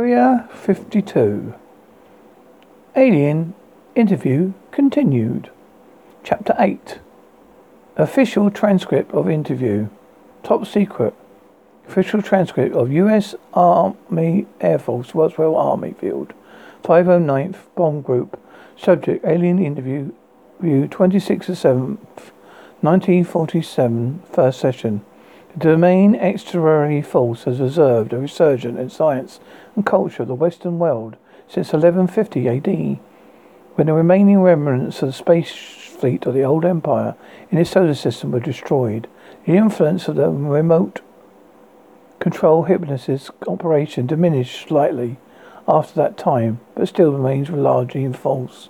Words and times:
Area 0.00 0.48
52. 0.54 1.54
Alien 2.94 3.52
interview 3.96 4.52
continued. 4.70 5.50
Chapter 6.22 6.54
8. 6.56 7.00
Official 7.96 8.48
transcript 8.48 9.12
of 9.12 9.28
interview. 9.28 9.88
Top 10.44 10.68
secret. 10.68 11.14
Official 11.88 12.22
transcript 12.22 12.76
of 12.76 12.92
U.S. 12.92 13.34
Army 13.52 14.46
Air 14.60 14.78
Force 14.78 15.16
Roswell 15.16 15.56
Army 15.56 15.94
Field. 15.94 16.32
509th 16.84 17.56
Bomb 17.74 18.00
Group. 18.00 18.40
Subject 18.76 19.24
Alien 19.24 19.58
interview. 19.58 20.12
View 20.60 20.86
26th 20.86 21.50
7th, 21.50 21.98
1947. 22.82 24.22
First 24.32 24.60
session. 24.60 25.04
Domain 25.58 26.14
extraordinary 26.14 27.02
force 27.02 27.44
has 27.44 27.58
observed 27.58 28.12
a 28.12 28.18
resurgence 28.18 28.78
in 28.78 28.90
science 28.90 29.40
and 29.74 29.84
culture 29.84 30.22
of 30.22 30.28
the 30.28 30.34
Western 30.34 30.78
world 30.78 31.16
since 31.48 31.72
1150 31.72 32.48
AD, 32.48 32.98
when 33.74 33.86
the 33.88 33.92
remaining 33.92 34.40
remnants 34.40 35.02
of 35.02 35.08
the 35.08 35.12
space 35.12 35.50
fleet 35.50 36.26
of 36.26 36.34
the 36.34 36.44
old 36.44 36.64
empire 36.64 37.16
in 37.50 37.58
its 37.58 37.70
solar 37.70 37.94
system 37.94 38.30
were 38.30 38.40
destroyed. 38.40 39.08
The 39.46 39.56
influence 39.56 40.06
of 40.06 40.14
the 40.14 40.28
remote 40.28 41.00
control 42.20 42.64
hypnosis 42.64 43.30
operation 43.48 44.06
diminished 44.06 44.68
slightly 44.68 45.16
after 45.66 45.94
that 45.94 46.16
time, 46.16 46.60
but 46.76 46.88
still 46.88 47.10
remains 47.10 47.50
largely 47.50 48.04
in 48.04 48.12
force. 48.12 48.68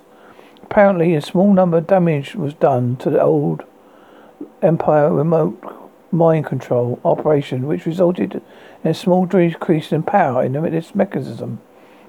Apparently, 0.63 1.13
a 1.13 1.21
small 1.21 1.53
number 1.53 1.77
of 1.77 1.87
damage 1.87 2.35
was 2.35 2.53
done 2.55 2.95
to 2.97 3.11
the 3.11 3.21
old 3.21 3.63
empire 4.63 5.13
remote 5.13 5.78
mind 6.11 6.45
control 6.45 6.99
operation, 7.05 7.67
which 7.67 7.85
resulted 7.85 8.41
in 8.83 8.91
a 8.91 8.93
small 8.93 9.25
decrease 9.25 9.91
in 9.91 10.03
power 10.03 10.43
in 10.43 10.55
its 10.55 10.95
mechanism. 10.95 11.59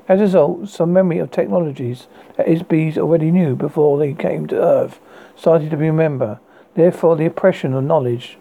As 0.09 0.19
a 0.21 0.25
result, 0.25 0.69
some 0.69 0.93
memory 0.93 1.19
of 1.19 1.31
technologies 1.31 2.09
that 2.37 2.47
ISBs 2.47 2.99
already 2.99 3.31
knew 3.31 3.55
before 3.55 3.99
they 3.99 4.13
came 4.13 4.47
to 4.49 4.61
Earth 4.61 4.99
started 5.37 5.71
to 5.71 5.77
be 5.77 5.87
remembered. 5.87 6.39
Therefore, 6.75 7.17
the 7.17 7.27
oppression 7.27 7.75
of 7.75 7.85
knowledge 7.85 8.39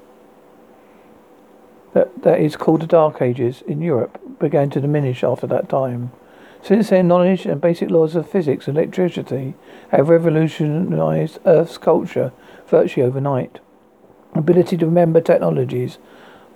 that, 1.94 2.24
that 2.24 2.40
is 2.40 2.56
called 2.56 2.82
the 2.82 2.88
Dark 2.88 3.22
Ages 3.22 3.62
in 3.68 3.82
Europe 3.82 4.20
began 4.40 4.70
to 4.72 4.82
diminish 4.82 5.24
after 5.24 5.48
that 5.48 5.70
time. 5.70 6.12
Since 6.62 6.90
then, 6.90 7.08
knowledge 7.08 7.46
and 7.46 7.62
basic 7.62 7.90
laws 7.90 8.16
of 8.16 8.30
physics 8.30 8.68
and 8.68 8.78
electricity 8.78 9.56
have 9.90 10.10
revolutionized 10.10 11.40
Earth's 11.46 11.78
culture 11.78 12.32
virtually 12.68 13.06
overnight 13.06 13.60
ability 14.34 14.78
to 14.78 14.86
remember 14.86 15.22
technologies 15.22 15.98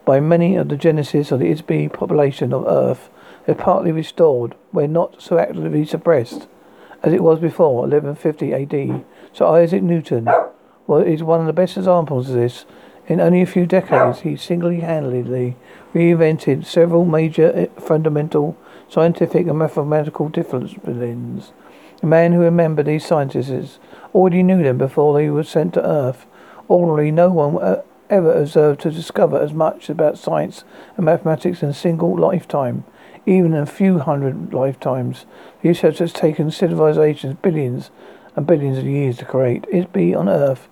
by 0.05 0.19
many 0.19 0.55
of 0.55 0.69
the 0.69 0.77
genesis 0.77 1.31
of 1.31 1.39
the 1.39 1.45
ISB 1.45 1.91
population 1.91 2.53
of 2.53 2.65
Earth 2.67 3.09
is 3.47 3.55
partly 3.57 3.91
restored 3.91 4.55
where 4.71 4.87
not 4.87 5.21
so 5.21 5.37
actively 5.37 5.85
suppressed 5.85 6.47
as 7.03 7.13
it 7.13 7.23
was 7.23 7.39
before 7.39 7.81
1150 7.87 8.53
AD. 8.53 9.05
So 9.33 9.47
Isaac 9.53 9.83
Newton 9.83 10.29
well, 10.87 11.01
is 11.01 11.23
one 11.23 11.41
of 11.41 11.45
the 11.45 11.53
best 11.53 11.77
examples 11.77 12.29
of 12.29 12.35
this. 12.35 12.65
In 13.07 13.19
only 13.19 13.41
a 13.41 13.45
few 13.45 13.65
decades, 13.65 14.21
he 14.21 14.37
single-handedly 14.37 15.57
reinvented 15.93 16.65
several 16.65 17.03
major 17.03 17.51
eh, 17.53 17.67
fundamental 17.77 18.57
scientific 18.87 19.47
and 19.47 19.59
mathematical 19.59 20.29
disciplines. 20.29 21.51
A 22.01 22.05
man 22.05 22.31
who 22.31 22.39
remembered 22.39 22.85
these 22.85 23.05
scientists 23.05 23.79
already 24.13 24.43
knew 24.43 24.63
them 24.63 24.77
before 24.77 25.13
they 25.13 25.29
were 25.29 25.43
sent 25.43 25.73
to 25.73 25.85
Earth 25.85 26.25
Ordinarily, 26.69 27.11
no 27.11 27.29
one 27.29 27.57
uh, 27.61 27.81
ever 28.09 28.33
observed 28.33 28.81
to 28.81 28.91
discover 28.91 29.39
as 29.39 29.53
much 29.53 29.89
about 29.89 30.17
science 30.17 30.63
and 30.95 31.05
mathematics 31.05 31.63
in 31.63 31.69
a 31.69 31.73
single 31.73 32.17
lifetime, 32.17 32.83
even 33.25 33.53
in 33.53 33.61
a 33.61 33.65
few 33.65 33.99
hundred 33.99 34.53
lifetimes. 34.53 35.25
Research 35.63 35.99
has 35.99 36.13
taken 36.13 36.51
civilizations 36.51 37.37
billions 37.41 37.91
and 38.35 38.47
billions 38.47 38.77
of 38.77 38.85
years 38.85 39.17
to 39.17 39.25
create. 39.25 39.63
ISB 39.63 40.15
on 40.17 40.29
Earth 40.29 40.67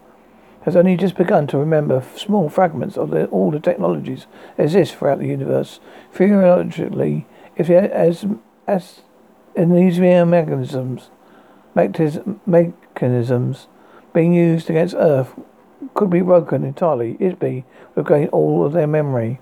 has 0.63 0.75
only 0.75 0.95
just 0.95 1.17
begun 1.17 1.47
to 1.47 1.57
remember 1.57 2.03
small 2.15 2.49
fragments 2.49 2.97
of 2.97 3.09
the, 3.09 3.25
all 3.27 3.49
the 3.49 3.59
technologies 3.59 4.27
that 4.57 4.63
exist 4.63 4.95
throughout 4.95 5.19
the 5.19 5.27
universe. 5.27 5.79
Theoretically, 6.13 7.25
if 7.55 7.69
as 7.69 8.25
as 8.67 9.01
these 9.55 9.99
mechanisms, 9.99 11.09
mechanisms 11.75 13.67
being 14.13 14.33
used 14.33 14.69
against 14.69 14.95
Earth 14.95 15.33
could 15.93 16.09
be 16.09 16.21
broken 16.21 16.63
entirely, 16.63 17.17
It 17.19 17.39
be 17.39 17.65
regain 17.95 18.27
all 18.29 18.65
of 18.65 18.73
their 18.73 18.87
memory. 18.87 19.39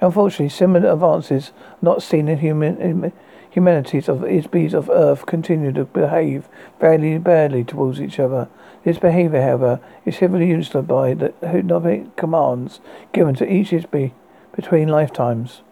Unfortunately, 0.00 0.48
similar 0.48 0.92
advances 0.92 1.52
not 1.80 2.02
seen 2.02 2.28
in 2.28 2.38
human 2.38 3.12
humanities 3.50 4.08
of 4.08 4.18
ISBs 4.18 4.74
of 4.74 4.90
Earth 4.90 5.24
continue 5.24 5.72
to 5.72 5.86
behave 5.86 6.48
very 6.78 7.16
badly 7.16 7.64
towards 7.64 8.00
each 8.00 8.20
other. 8.20 8.48
This 8.84 8.98
behavior, 8.98 9.40
however, 9.40 9.80
is 10.04 10.18
heavily 10.18 10.50
influenced 10.50 10.86
by 10.86 11.14
the 11.14 11.32
hypnotic 11.40 12.14
commands 12.16 12.80
given 13.12 13.34
to 13.36 13.50
each 13.50 13.70
ISB 13.70 14.12
between 14.54 14.88
lifetimes. 14.88 15.62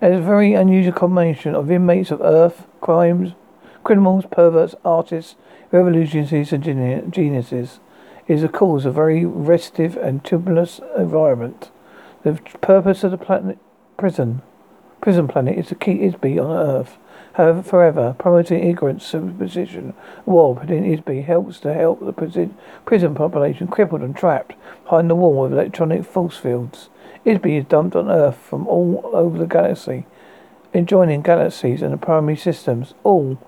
It 0.00 0.12
is 0.12 0.18
a 0.18 0.22
very 0.22 0.54
unusual 0.54 0.92
combination 0.92 1.54
of 1.54 1.70
inmates 1.70 2.10
of 2.10 2.20
Earth, 2.20 2.66
crimes, 2.80 3.34
criminals, 3.84 4.24
perverts, 4.30 4.74
artists, 4.84 5.36
revolutionaries, 5.70 6.52
and 6.52 7.12
geniuses 7.12 7.78
is, 8.32 8.42
of 8.42 8.52
course, 8.52 8.84
a 8.84 8.90
very 8.90 9.24
restive 9.24 9.96
and 9.96 10.24
tumultuous 10.24 10.80
environment. 10.96 11.70
The 12.22 12.34
purpose 12.60 13.04
of 13.04 13.10
the 13.10 13.18
planet 13.18 13.58
prison 13.96 14.42
prison 15.02 15.26
planet 15.26 15.58
is 15.58 15.66
to 15.66 15.74
keep 15.74 16.00
Isby 16.00 16.42
on 16.42 16.56
Earth. 16.56 16.96
However, 17.34 17.62
forever, 17.62 18.14
promoting 18.18 18.62
ignorance, 18.62 19.04
superstition, 19.04 19.94
war 20.24 20.54
within 20.54 20.84
Isby 20.84 21.24
helps 21.24 21.58
to 21.60 21.74
help 21.74 21.98
the 22.00 22.12
prison, 22.12 22.56
prison 22.86 23.14
population 23.14 23.66
crippled 23.66 24.02
and 24.02 24.16
trapped 24.16 24.54
behind 24.84 25.10
the 25.10 25.16
wall 25.16 25.44
of 25.44 25.52
electronic 25.52 26.04
force 26.04 26.36
fields. 26.36 26.88
Isby 27.26 27.58
is 27.58 27.64
dumped 27.64 27.96
on 27.96 28.10
Earth 28.10 28.36
from 28.36 28.66
all 28.68 29.10
over 29.12 29.38
the 29.38 29.46
galaxy, 29.46 30.06
adjoining 30.72 31.22
galaxies 31.22 31.82
and 31.82 31.92
the 31.92 31.98
primary 31.98 32.36
systems, 32.36 32.94
all 33.02 33.38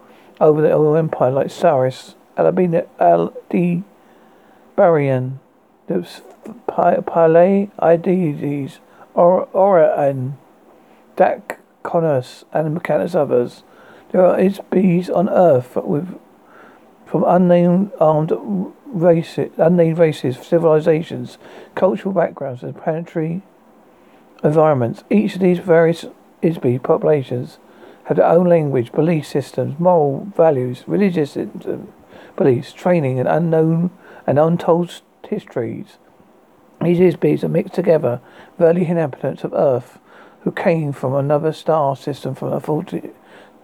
over 0.41 0.61
the 0.61 0.73
old 0.73 0.97
empire 0.97 1.31
like 1.31 1.51
Saris, 1.51 2.17
Alabina, 2.37 2.87
Al-D, 2.99 3.85
Barian, 4.77 5.39
the 5.87 6.07
Pleiades, 6.67 7.71
Orion, 9.17 10.39
Dak 11.17 11.61
Connors, 11.83 12.45
and 12.53 12.83
countless 12.83 13.15
others. 13.15 13.63
There 14.11 14.25
are 14.25 14.39
bees 14.71 15.11
on 15.11 15.29
Earth 15.29 15.77
with 15.77 16.19
from 17.07 17.25
unnamed 17.27 17.93
armed 18.01 18.33
races, 18.87 19.51
unnamed 19.57 19.99
races, 19.99 20.39
civilizations, 20.39 21.39
cultural 21.75 22.15
backgrounds, 22.15 22.63
and 22.63 22.77
planetary 22.77 23.43
environments. 24.43 25.05
Each 25.11 25.35
of 25.35 25.41
these 25.41 25.59
various 25.59 26.07
ISB 26.43 26.83
populations 26.83 27.59
have 28.05 28.17
their 28.17 28.27
own 28.27 28.49
language, 28.49 28.93
belief 28.93 29.27
systems, 29.27 29.79
moral 29.79 30.29
values, 30.37 30.85
religious 30.87 31.37
beliefs, 32.37 32.73
training, 32.73 33.21
and 33.21 33.29
unknown 33.29 33.91
and 34.27 34.39
untold 34.39 35.03
histories. 35.29 35.99
These 36.83 36.99
Isbys 36.99 37.45
are 37.45 37.49
mixed 37.49 37.75
together 37.75 38.21
with 38.57 38.67
early 38.67 38.87
inhabitants 38.87 39.45
of 39.45 39.55
Earth 39.55 39.99
who 40.43 40.53
came 40.53 40.93
from 40.93 41.15
another 41.15 41.53
star 41.53 41.97
system 41.97 42.35
from 42.35 42.61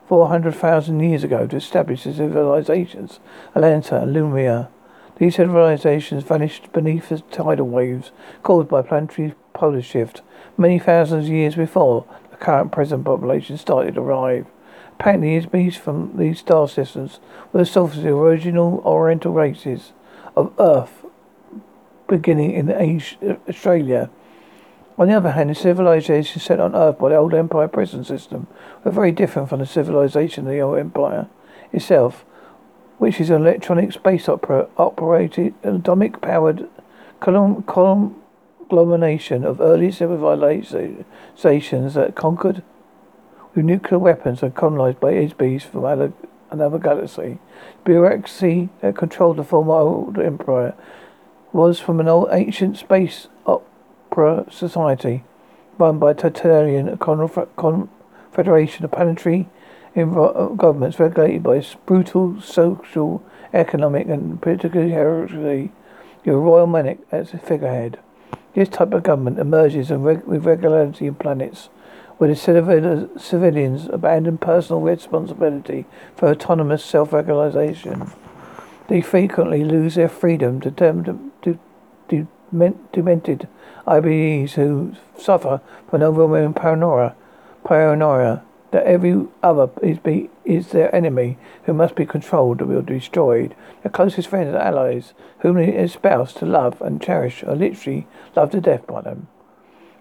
400,000 0.09 1.01
years 1.01 1.23
ago 1.23 1.47
to 1.47 1.57
establish 1.57 2.05
the 2.05 2.15
civilizations, 2.15 3.21
Atlantis 3.55 3.93
and 3.93 4.13
Lemuria. 4.15 4.71
These 5.19 5.37
civilizations 5.37 6.25
vanished 6.25 6.73
beneath 6.73 7.11
the 7.11 7.21
tidal 7.21 7.69
waves 7.69 8.11
caused 8.43 8.69
by 8.69 8.81
planetary 8.81 9.35
polar 9.53 9.83
shift 9.83 10.23
many 10.57 10.79
thousands 10.79 11.27
of 11.27 11.33
years 11.33 11.57
before 11.57 12.07
the 12.31 12.39
current 12.39 12.73
present 12.73 13.05
population 13.05 13.59
started 13.59 13.97
to 13.97 14.01
arrive. 14.01 14.47
Apparently, 14.99 15.39
Isbys 15.39 15.77
from 15.77 16.17
these 16.17 16.39
star 16.41 16.67
systems 16.69 17.21
were 17.53 17.61
the 17.61 17.67
source 17.67 17.97
of 17.97 18.03
the 18.03 18.15
original 18.15 18.83
Oriental 18.85 19.33
races 19.33 19.93
of 20.37 20.53
Earth 20.59 21.05
beginning 22.09 22.53
in 22.53 22.71
Asia, 22.71 23.39
Australia. 23.49 24.11
On 24.99 25.09
the 25.09 25.15
other 25.15 25.31
hand, 25.31 25.51
the 25.51 25.55
civilization 25.55 26.41
set 26.41 26.61
on 26.61 26.75
Earth 26.75 26.99
by 26.99 27.11
the 27.11 27.17
old 27.17 27.33
Empire 27.33 27.69
prison 27.69 28.05
system 28.05 28.47
were 28.85 28.91
very 28.91 29.13
different 29.13 29.49
from 29.49 29.61
the 29.61 29.67
civilization 29.67 30.47
of 30.47 30.53
the 30.53 30.61
old 30.61 30.79
Empire 30.79 31.29
itself, 31.73 32.25
which 32.99 33.21
is 33.21 33.31
an 33.31 33.43
electronic 33.43 33.93
space 33.93 34.29
opera 34.29 34.69
operated 34.77 35.55
atomic 35.63 36.21
powered 36.21 36.69
conglomeration 37.21 39.45
of 39.45 39.61
early 39.61 39.91
civilizations 39.91 41.95
that 41.95 42.15
conquered 42.15 42.63
with 43.55 43.65
nuclear 43.65 43.99
weapons 43.99 44.43
and 44.43 44.55
colonized 44.55 45.01
by 45.01 45.13
ISBs 45.13 45.63
from 45.63 45.83
another 46.51 46.79
galaxy. 46.79 47.39
Bureaucracy 47.85 48.69
that 48.81 48.97
controlled 48.97 49.37
the 49.37 49.45
former 49.45 49.75
old 49.75 50.19
empire 50.19 50.75
was 51.53 51.81
from 51.81 52.01
an 52.01 52.09
old 52.09 52.29
ancient 52.31 52.77
space 52.77 53.29
opera 53.47 54.47
society 54.51 55.25
run 55.79 55.99
by 55.99 56.11
a 56.11 56.15
totalitarian 56.15 56.97
confederation 56.99 58.85
of 58.85 58.91
planetary 58.93 59.49
governments 59.95 61.01
regulated 61.01 61.43
by 61.43 61.65
brutal 61.87 62.41
social, 62.41 63.23
economic, 63.53 64.07
and 64.07 64.41
political 64.41 64.83
hierarchy, 64.89 65.73
your 66.25 66.39
royal 66.39 66.67
monarch 66.67 66.99
as 67.11 67.33
a 67.33 67.39
figurehead. 67.39 67.99
This 68.55 68.69
type 68.69 68.93
of 68.93 69.03
government 69.03 69.39
emerges 69.39 69.91
with 69.91 70.23
regularity 70.27 71.07
in 71.07 71.15
planets 71.15 71.71
where 72.21 72.29
the 72.29 73.11
civilians 73.17 73.87
abandon 73.87 74.37
personal 74.37 74.83
responsibility 74.83 75.87
for 76.15 76.29
autonomous 76.29 76.85
self-regulation. 76.85 78.13
They 78.89 79.01
frequently 79.01 79.65
lose 79.65 79.95
their 79.95 80.11
freedom 80.11 80.61
to, 80.61 81.59
demented 82.93 83.49
IBEs 83.87 84.53
who 84.53 84.97
suffer 85.17 85.63
from 85.89 86.03
overwhelming 86.03 86.53
paranoia, 86.53 87.15
paranoia 87.65 88.43
that 88.71 88.85
every 88.85 89.27
other 89.43 89.71
is, 89.83 89.99
be, 89.99 90.29
is 90.45 90.73
their 90.73 90.95
enemy 90.95 91.39
who 91.63 91.73
must 91.73 91.95
be 91.95 92.05
controlled 92.05 92.61
or 92.61 92.83
destroyed. 92.83 93.55
Their 93.83 93.93
closest 93.93 94.29
friends 94.29 94.49
and 94.49 94.59
allies, 94.59 95.15
whom 95.39 95.57
they 95.57 95.75
espouse 95.75 96.35
to 96.35 96.45
love 96.45 96.83
and 96.83 97.01
cherish, 97.01 97.43
are 97.45 97.57
literally 97.57 98.07
loved 98.37 98.53
to 98.53 98.61
death 98.61 98.87
by 98.87 99.01
them. 99.01 99.29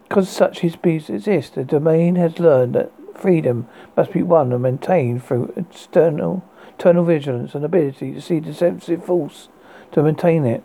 Because 0.09 0.27
such 0.27 0.81
beings 0.81 1.07
exist, 1.07 1.53
the 1.53 1.63
domain 1.63 2.15
has 2.15 2.39
learned 2.39 2.73
that 2.73 2.91
freedom 3.15 3.67
must 3.95 4.11
be 4.11 4.23
won 4.23 4.51
and 4.51 4.63
maintained 4.63 5.23
through 5.23 5.53
external, 5.55 6.43
eternal 6.77 7.05
vigilance 7.05 7.53
and 7.53 7.63
ability 7.63 8.13
to 8.13 8.21
see 8.21 8.39
the 8.39 8.53
sensitive 8.53 9.05
force 9.05 9.49
to 9.91 10.01
maintain 10.01 10.45
it. 10.45 10.63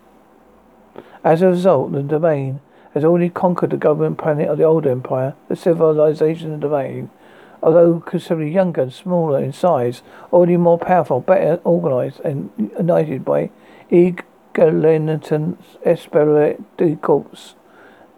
As 1.23 1.43
a 1.43 1.49
result, 1.49 1.91
the 1.91 2.01
domain 2.01 2.59
has 2.95 3.03
already 3.03 3.29
conquered 3.29 3.69
the 3.69 3.77
government 3.77 4.17
planet 4.17 4.49
of 4.49 4.57
the 4.57 4.63
old 4.63 4.87
empire, 4.87 5.35
the 5.47 5.55
civilization 5.55 6.53
of 6.53 6.61
the 6.61 6.67
domain, 6.67 7.11
although 7.61 7.99
considerably 7.99 8.51
younger 8.51 8.81
and 8.81 8.93
smaller 8.93 9.43
in 9.43 9.53
size, 9.53 10.01
already 10.33 10.57
more 10.57 10.79
powerful, 10.79 11.19
better 11.19 11.61
organized, 11.63 12.19
and 12.21 12.49
united 12.57 13.23
by 13.23 13.51
Egalitan 13.91 15.57
Esperate 15.83 17.01
Corps 17.01 17.55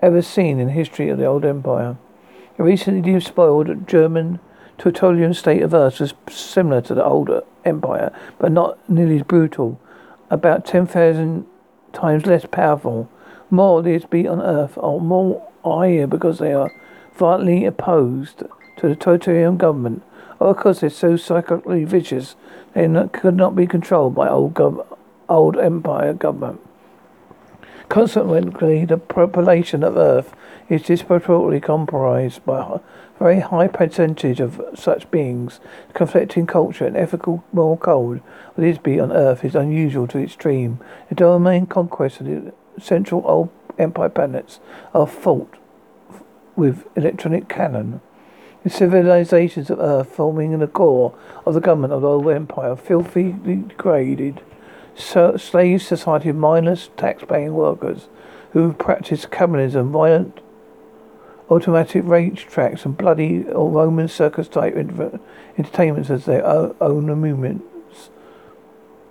ever 0.02 0.22
seen 0.22 0.60
in 0.60 0.68
the 0.68 0.74
history 0.74 1.10
of 1.10 1.18
the 1.18 1.26
old 1.26 1.46
empire. 1.46 1.98
The 2.58 2.64
recently 2.64 3.02
despoiled 3.14 3.88
German 3.88 4.40
totalitarian 4.78 5.34
state 5.34 5.62
of 5.62 5.74
Earth 5.74 6.00
was 6.00 6.14
similar 6.30 6.82
to 6.82 6.94
the 6.94 7.04
old 7.04 7.30
empire, 7.66 8.12
but 8.40 8.52
not 8.52 8.78
nearly 8.90 9.18
as 9.18 9.24
brutal. 9.24 9.80
About 10.30 10.66
10,000 10.66 11.46
times 11.94 12.26
less 12.26 12.46
powerful. 12.46 13.10
More 13.50 13.82
these 13.82 14.06
be 14.06 14.28
on 14.28 14.42
Earth 14.42 14.78
are 14.78 15.00
more 15.00 15.48
are 15.64 15.86
here 15.86 16.08
because 16.08 16.40
they 16.40 16.54
are 16.54 16.72
violently 17.14 17.66
opposed 17.66 18.40
to 18.78 18.88
the 18.88 18.96
totalitarian 18.96 19.58
government, 19.58 20.04
or 20.40 20.54
because 20.54 20.82
they're 20.82 20.90
so 20.90 21.18
psychically 21.18 21.84
vicious 21.84 22.36
they 22.74 22.88
not, 22.88 23.12
could 23.12 23.36
not 23.36 23.56
be 23.56 23.66
controlled 23.66 24.14
by 24.14 24.30
old, 24.30 24.54
gov- 24.54 24.86
old 25.28 25.58
empire 25.58 26.14
government. 26.14 26.62
Consequently, 27.90 28.84
the 28.84 28.98
population 28.98 29.82
of 29.82 29.96
Earth 29.96 30.36
is 30.68 30.82
disproportionately 30.82 31.62
comprised 31.62 32.46
by 32.46 32.60
a 32.60 32.80
very 33.18 33.40
high 33.40 33.68
percentage 33.68 34.42
of 34.42 34.62
such 34.76 35.10
beings. 35.10 35.62
Conflicting 35.94 36.46
culture 36.46 36.86
and 36.86 36.98
ethical 36.98 37.46
moral 37.54 37.78
code 37.78 38.22
of 38.50 38.58
this 38.58 38.78
be 38.78 39.00
on 39.00 39.14
Earth 39.14 39.46
is 39.46 39.56
unusual 39.56 40.06
to 40.08 40.20
extreme. 40.20 40.80
The 41.08 41.16
domain 41.16 41.66
conquest 41.66 42.20
of 42.20 42.28
the 42.28 42.54
central 42.80 43.24
old 43.26 43.50
empire 43.80 44.10
planets 44.10 44.60
are 44.94 45.08
fought 45.08 45.56
with 46.58 46.86
electronic 46.98 47.48
cannon. 47.48 48.02
The 48.64 48.70
civilizations 48.70 49.70
of 49.70 49.80
Earth 49.80 50.14
forming 50.14 50.52
in 50.52 50.60
the 50.60 50.68
core 50.68 51.16
of 51.46 51.54
the 51.54 51.62
government 51.62 51.94
of 51.94 52.02
the 52.02 52.10
old 52.10 52.28
empire, 52.28 52.76
filthily 52.76 53.32
degraded 53.70 54.42
slave 54.98 55.82
society 55.82 56.30
of 56.30 56.36
mindless 56.36 56.90
tax-paying 56.98 57.54
workers 57.54 58.08
who 58.52 58.74
practice 58.74 59.26
communism, 59.26 59.92
violent 59.92 60.40
automatic 61.50 62.04
race 62.06 62.40
tracks, 62.40 62.86
and 62.86 62.98
bloody 62.98 63.46
or 63.50 63.70
Roman 63.70 64.08
circus 64.08 64.48
type 64.48 64.76
entertainments 65.58 66.10
as 66.10 66.26
their 66.26 66.46
own 66.46 67.06
movements. 67.06 68.10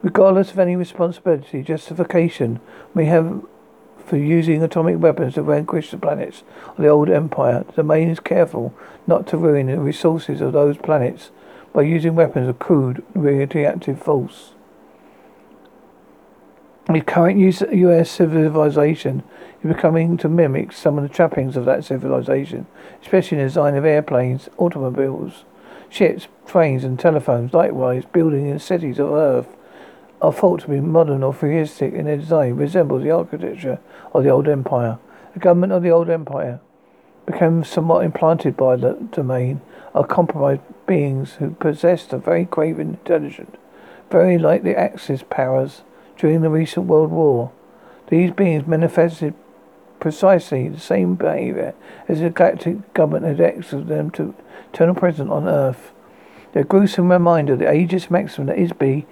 Regardless 0.02 0.50
of 0.52 0.58
any 0.58 0.76
responsibility, 0.76 1.62
justification 1.62 2.60
may 2.94 3.06
have 3.06 3.42
for 4.04 4.16
using 4.16 4.62
atomic 4.62 5.00
weapons 5.00 5.34
to 5.34 5.42
vanquish 5.42 5.90
the 5.90 5.98
planets 5.98 6.44
of 6.68 6.76
the 6.76 6.88
old 6.88 7.10
empire. 7.10 7.64
The 7.66 7.72
domain 7.72 8.08
is 8.08 8.20
careful 8.20 8.72
not 9.06 9.26
to 9.28 9.36
ruin 9.36 9.66
the 9.66 9.80
resources 9.80 10.40
of 10.40 10.52
those 10.52 10.76
planets 10.76 11.30
by 11.72 11.82
using 11.82 12.14
weapons 12.14 12.48
of 12.48 12.58
crude 12.58 13.02
radioactive 13.14 14.00
force. 14.00 14.52
The 16.88 17.00
current 17.00 17.36
U.S. 17.36 18.08
civilization 18.08 19.24
is 19.60 19.74
becoming 19.74 20.16
to 20.18 20.28
mimic 20.28 20.70
some 20.70 20.96
of 20.96 21.02
the 21.02 21.12
trappings 21.12 21.56
of 21.56 21.64
that 21.64 21.84
civilization, 21.84 22.68
especially 23.02 23.38
in 23.38 23.42
the 23.42 23.48
design 23.48 23.74
of 23.74 23.84
airplanes, 23.84 24.48
automobiles, 24.56 25.42
ships, 25.88 26.28
trains, 26.46 26.84
and 26.84 26.96
telephones. 26.96 27.52
Likewise, 27.52 28.04
buildings 28.04 28.48
in 28.48 28.58
cities 28.60 29.00
of 29.00 29.10
Earth 29.10 29.48
are 30.22 30.32
thought 30.32 30.60
to 30.60 30.68
be 30.68 30.78
modern 30.78 31.24
or 31.24 31.34
futuristic 31.34 31.92
in 31.92 32.04
their 32.04 32.18
design, 32.18 32.54
resembles 32.54 33.02
the 33.02 33.10
architecture 33.10 33.80
of 34.14 34.22
the 34.22 34.30
old 34.30 34.46
empire. 34.46 34.98
The 35.34 35.40
government 35.40 35.72
of 35.72 35.82
the 35.82 35.90
old 35.90 36.08
empire 36.08 36.60
became 37.26 37.64
somewhat 37.64 38.04
implanted 38.04 38.56
by 38.56 38.76
the 38.76 38.92
domain 39.10 39.60
of 39.92 40.06
compromised 40.06 40.62
beings 40.86 41.34
who 41.34 41.50
possessed 41.50 42.12
a 42.12 42.18
very 42.18 42.46
craven 42.46 42.90
intelligence, 42.90 43.56
very 44.08 44.38
like 44.38 44.62
the 44.62 44.78
Axis 44.78 45.24
powers 45.28 45.82
during 46.18 46.40
the 46.40 46.50
recent 46.50 46.86
World 46.86 47.10
War. 47.10 47.52
These 48.08 48.32
beings 48.32 48.66
manifested 48.66 49.34
precisely 50.00 50.68
the 50.68 50.80
same 50.80 51.14
behavior 51.14 51.74
as 52.08 52.20
the 52.20 52.30
galactic 52.30 52.92
government 52.94 53.24
had 53.26 53.40
exiled 53.40 53.88
them 53.88 54.10
to 54.12 54.34
eternal 54.72 54.94
present 54.94 55.30
on 55.30 55.48
Earth. 55.48 55.92
The 56.52 56.64
gruesome 56.64 57.10
reminder 57.10 57.56
the 57.56 57.72
aegis 57.72 58.10
maximum 58.10 58.46
that 58.48 58.58
is 58.58 58.72
be 58.72 59.06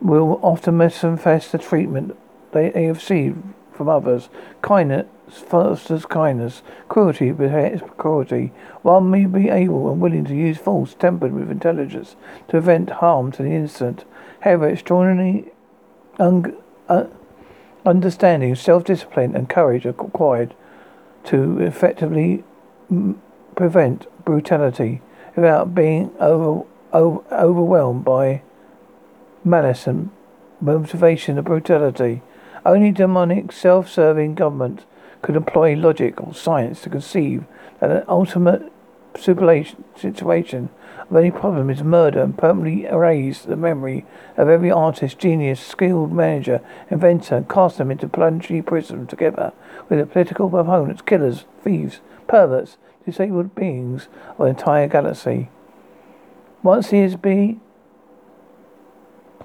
will 0.00 0.38
often 0.42 0.76
manifest 0.76 1.52
the 1.52 1.58
treatment 1.58 2.16
they 2.52 2.70
have 2.84 2.96
received 2.96 3.42
from 3.72 3.88
others. 3.88 4.28
Kindness 4.62 5.06
fosters 5.28 6.06
kindness. 6.06 6.62
Cruelty 6.88 7.32
begets 7.32 7.82
cruelty. 7.96 8.52
One 8.82 9.10
may 9.10 9.26
be 9.26 9.48
able 9.48 9.90
and 9.90 10.00
willing 10.00 10.24
to 10.26 10.34
use 10.34 10.58
force 10.58 10.94
tempered 10.94 11.32
with 11.32 11.50
intelligence 11.50 12.16
to 12.48 12.52
prevent 12.52 12.90
harm 12.90 13.32
to 13.32 13.42
the 13.42 13.50
innocent. 13.50 14.04
However, 14.40 14.68
extraordinary 14.68 15.53
un- 16.18 16.56
uh, 16.88 17.04
understanding, 17.86 18.54
self-discipline, 18.54 19.34
and 19.34 19.48
courage 19.48 19.86
are 19.86 19.92
required 19.92 20.54
to 21.24 21.58
effectively 21.60 22.44
m- 22.90 23.20
prevent 23.54 24.06
brutality 24.24 25.00
without 25.36 25.74
being 25.74 26.10
over, 26.18 26.64
over, 26.92 27.20
overwhelmed 27.32 28.04
by 28.04 28.42
malice 29.44 29.86
and 29.86 30.10
motivation 30.60 31.38
of 31.38 31.44
brutality. 31.44 32.22
Only 32.64 32.92
demonic, 32.92 33.52
self-serving 33.52 34.34
government 34.34 34.84
could 35.22 35.36
employ 35.36 35.74
logic 35.74 36.20
or 36.20 36.34
science 36.34 36.82
to 36.82 36.90
conceive 36.90 37.44
that 37.80 37.90
an 37.90 38.04
ultimate 38.08 38.72
situation 39.16 40.68
of 41.10 41.16
any 41.16 41.30
problem 41.30 41.70
is 41.70 41.82
murder 41.82 42.22
and 42.22 42.36
permanently 42.36 42.86
erase 42.86 43.42
the 43.42 43.56
memory 43.56 44.04
of 44.36 44.48
every 44.48 44.70
artist, 44.70 45.18
genius, 45.18 45.60
skilled 45.60 46.12
manager, 46.12 46.60
inventor, 46.90 47.36
and 47.36 47.48
cast 47.48 47.78
them 47.78 47.90
into 47.90 48.08
planetary 48.08 48.62
prison 48.62 49.06
together 49.06 49.52
with 49.88 49.98
the 49.98 50.06
political 50.06 50.46
opponents, 50.58 51.02
killers, 51.02 51.44
thieves, 51.62 52.00
perverts, 52.26 52.78
disabled 53.04 53.54
beings 53.54 54.08
of 54.30 54.38
the 54.38 54.44
entire 54.44 54.88
galaxy. 54.88 55.50
Once 56.62 56.88
the 56.88 56.96
ISB 56.96 57.58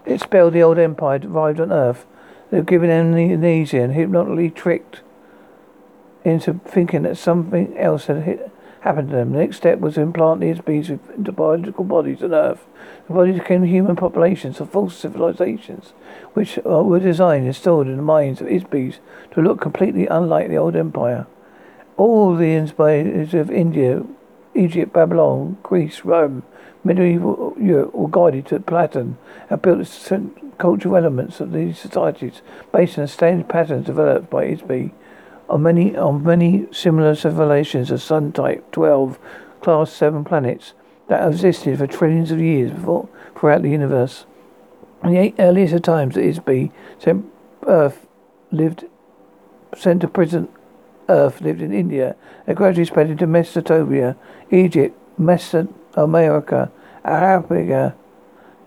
expelled 0.05 0.53
the 0.53 0.63
old 0.63 0.77
empire 0.77 1.19
arrived 1.25 1.59
on 1.59 1.71
Earth, 1.71 2.05
they 2.49 2.57
were 2.57 2.63
given 2.63 2.89
amnesia 2.89 3.81
and 3.81 3.93
hypnotically 3.93 4.49
tricked 4.49 5.01
into 6.23 6.59
thinking 6.65 7.03
that 7.03 7.17
something 7.17 7.77
else 7.77 8.05
had 8.05 8.23
hit 8.23 8.51
happened 8.81 9.09
to 9.09 9.15
them. 9.15 9.31
The 9.31 9.39
next 9.39 9.57
step 9.57 9.79
was 9.79 9.95
to 9.95 10.01
implant 10.01 10.41
these 10.41 10.61
beings 10.61 10.89
into 10.89 11.31
biological 11.31 11.83
bodies 11.83 12.23
on 12.23 12.33
Earth. 12.33 12.65
The 13.07 13.13
bodies 13.13 13.39
became 13.39 13.63
human 13.63 13.95
populations 13.95 14.59
of 14.59 14.69
false 14.69 14.95
civilizations, 14.97 15.93
which 16.33 16.57
were 16.63 16.99
designed 16.99 17.45
and 17.45 17.55
stored 17.55 17.87
in 17.87 17.97
the 17.97 18.01
minds 18.01 18.41
of 18.41 18.47
Isbis 18.47 18.99
to 19.31 19.41
look 19.41 19.59
completely 19.59 20.07
unlike 20.07 20.49
the 20.49 20.57
old 20.57 20.75
empire. 20.75 21.27
All 21.97 22.35
the 22.35 22.55
inspirations 22.55 23.33
of 23.33 23.51
India, 23.51 24.03
Egypt, 24.55 24.93
Babylon, 24.93 25.57
Greece, 25.63 26.05
Rome, 26.05 26.43
medieval 26.83 27.55
Europe 27.59 27.93
were 27.93 28.07
guided 28.07 28.45
to 28.47 28.59
Platon 28.59 29.17
and 29.49 29.61
built 29.61 29.79
the 29.79 30.29
cultural 30.57 30.95
elements 30.95 31.39
of 31.39 31.51
these 31.51 31.77
societies 31.77 32.41
based 32.71 32.97
on 32.97 33.03
the 33.03 33.07
standard 33.07 33.49
patterns 33.49 33.85
developed 33.85 34.29
by 34.29 34.45
Isbi 34.45 34.91
on 35.49 35.63
many 35.63 35.97
on 35.97 36.23
many 36.23 36.67
similar 36.71 37.15
civilizations 37.15 37.91
of 37.91 38.01
Sun 38.01 38.33
Type 38.33 38.71
12 38.71 39.19
Class 39.61 39.91
7 39.91 40.23
planets. 40.23 40.73
that 41.07 41.21
have 41.21 41.33
existed 41.33 41.77
for 41.77 41.87
trillions 41.87 42.31
of 42.31 42.39
years 42.39 42.71
before, 42.71 43.09
throughout 43.35 43.63
the 43.63 43.69
universe. 43.69 44.25
In 45.03 45.11
the 45.11 45.33
earliest 45.39 45.73
of 45.73 45.81
times, 45.81 46.15
the 46.15 46.21
Isby 46.21 46.71
sent 46.99 47.25
Earth 47.65 48.07
lived 48.51 48.85
sent 49.75 50.01
to 50.01 50.07
prison 50.07 50.47
Earth 51.07 51.41
lived 51.41 51.61
in 51.61 51.73
India 51.73 52.15
and 52.45 52.55
gradually 52.55 52.85
spread 52.85 53.09
into 53.09 53.25
Mesopotamia, 53.25 54.15
Egypt, 54.51 54.95
Mesoamerica, 55.19 56.71
Africa, 57.03 57.95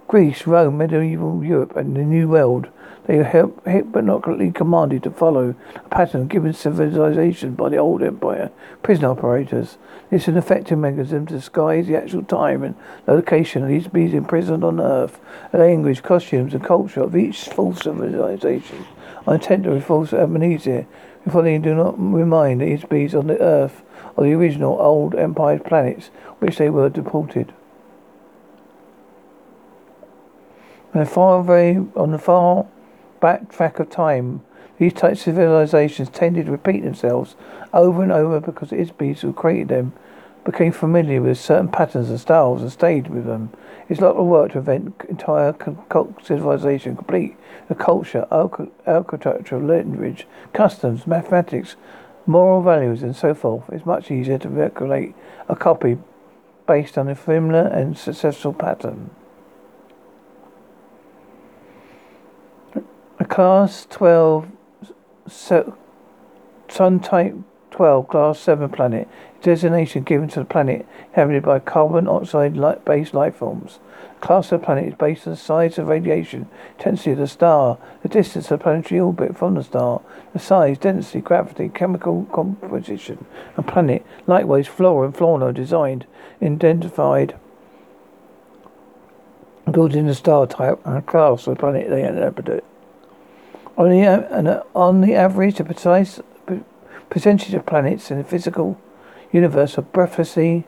Greece, 0.08 0.46
Rome, 0.46 0.78
medieval 0.78 1.44
Europe, 1.44 1.76
and 1.76 1.96
the 1.96 2.02
New 2.02 2.28
World. 2.28 2.68
They 3.06 3.18
are 3.18 3.50
hypnotically 3.66 4.52
commanded 4.52 5.02
to 5.02 5.10
follow 5.10 5.56
a 5.74 5.80
pattern 5.88 6.28
given 6.28 6.52
civilization 6.52 7.54
by 7.54 7.68
the 7.68 7.78
old 7.78 8.00
empire 8.00 8.52
prison 8.84 9.06
operators. 9.06 9.76
This 10.08 10.22
is 10.22 10.28
an 10.28 10.36
effective 10.36 10.78
mechanism 10.78 11.26
to 11.26 11.34
disguise 11.34 11.88
the 11.88 11.96
actual 11.96 12.22
time 12.22 12.62
and 12.62 12.76
location 13.08 13.64
of 13.64 13.68
these 13.68 13.88
beings 13.88 14.14
imprisoned 14.14 14.62
on 14.62 14.80
Earth, 14.80 15.18
the 15.50 15.58
language, 15.58 16.04
costumes, 16.04 16.54
and 16.54 16.62
culture 16.62 17.02
of 17.02 17.16
each 17.16 17.48
false 17.48 17.82
civilization. 17.82 18.86
I 19.26 19.34
intend 19.34 19.64
to 19.64 19.70
reinforce 19.70 20.12
amnesia 20.12 20.86
before 21.24 21.42
they 21.42 21.58
do 21.58 21.74
not 21.74 21.94
remind 21.98 22.60
these 22.60 22.84
beings 22.84 23.16
on 23.16 23.26
the 23.26 23.40
Earth 23.40 23.82
of 24.16 24.22
the 24.22 24.32
original 24.32 24.80
old 24.80 25.16
empire 25.16 25.58
planets 25.58 26.08
which 26.38 26.58
they 26.58 26.70
were 26.70 26.88
deported. 26.88 27.52
And 30.94 31.08
far 31.08 31.40
away 31.40 31.78
on 31.96 32.12
the 32.12 32.18
far 32.18 32.66
back 33.22 33.50
track 33.50 33.78
of 33.78 33.88
time, 33.88 34.42
these 34.78 34.92
types 34.92 35.20
of 35.20 35.36
civilizations 35.36 36.10
tended 36.10 36.46
to 36.46 36.52
repeat 36.52 36.82
themselves 36.82 37.36
over 37.72 38.02
and 38.02 38.12
over 38.12 38.40
because 38.40 38.72
its 38.72 38.90
Isbis 38.90 39.20
who 39.20 39.32
created 39.32 39.68
them 39.68 39.92
became 40.44 40.72
familiar 40.72 41.22
with 41.22 41.38
certain 41.38 41.68
patterns 41.68 42.10
and 42.10 42.18
styles 42.18 42.62
and 42.62 42.72
stayed 42.72 43.06
with 43.06 43.24
them. 43.24 43.50
It's 43.88 44.00
a 44.00 44.04
lot 44.04 44.16
of 44.16 44.26
work 44.26 44.52
to 44.52 44.58
invent 44.58 45.00
entire 45.08 45.54
civilization 46.20 46.96
complete. 46.96 47.36
The 47.68 47.76
culture, 47.76 48.26
architecture, 48.30 49.60
language, 49.60 50.26
customs, 50.52 51.06
mathematics, 51.06 51.76
moral 52.26 52.60
values, 52.60 53.04
and 53.04 53.14
so 53.14 53.34
forth. 53.34 53.70
It's 53.70 53.86
much 53.86 54.10
easier 54.10 54.38
to 54.38 54.48
recreate 54.48 55.14
a 55.48 55.54
copy 55.54 55.96
based 56.66 56.98
on 56.98 57.08
a 57.08 57.14
similar 57.14 57.68
and 57.68 57.96
successful 57.96 58.52
pattern. 58.52 59.10
A 63.22 63.24
class 63.24 63.86
12 63.88 64.48
Sun 65.28 66.98
type 66.98 67.36
12 67.70 68.08
class 68.08 68.40
7 68.40 68.68
planet 68.68 69.08
designation 69.40 70.02
given 70.02 70.26
to 70.30 70.40
the 70.40 70.44
planet 70.44 70.84
inhabited 71.10 71.44
by 71.44 71.60
carbon 71.60 72.08
oxide 72.08 72.56
based 72.84 73.14
life 73.14 73.36
forms. 73.36 73.78
Class 74.20 74.50
of 74.50 74.58
the 74.60 74.66
planet 74.66 74.88
is 74.88 74.94
based 74.96 75.28
on 75.28 75.34
the 75.34 75.36
size 75.36 75.78
of 75.78 75.86
radiation, 75.86 76.48
intensity 76.76 77.12
of 77.12 77.18
the 77.18 77.28
star, 77.28 77.78
the 78.02 78.08
distance 78.08 78.50
of 78.50 78.58
the 78.58 78.64
planetary 78.64 78.98
orbit 78.98 79.38
from 79.38 79.54
the 79.54 79.62
star, 79.62 80.00
the 80.32 80.40
size, 80.40 80.76
density, 80.76 81.20
gravity, 81.20 81.68
chemical 81.68 82.24
composition, 82.32 83.24
and 83.56 83.68
planet. 83.68 84.04
Likewise, 84.26 84.66
flora 84.66 85.06
and 85.06 85.16
fauna 85.16 85.52
designed, 85.52 86.06
identified, 86.42 87.38
building 89.70 90.08
the 90.08 90.14
star 90.16 90.44
type 90.48 90.80
and 90.84 91.06
class 91.06 91.46
of 91.46 91.54
the 91.54 91.60
planet 91.60 91.88
they 91.88 92.02
inhabit. 92.02 92.64
On 93.76 93.88
the, 93.88 94.04
uh, 94.04 94.62
on 94.74 95.00
the 95.00 95.14
average, 95.14 95.56
the 95.56 95.64
precise 95.64 96.20
percentage 97.08 97.54
of 97.54 97.66
planets 97.66 98.10
in 98.10 98.18
the 98.18 98.24
physical 98.24 98.78
universe 99.32 99.78
are 99.78 99.82
breathlessly 99.82 100.64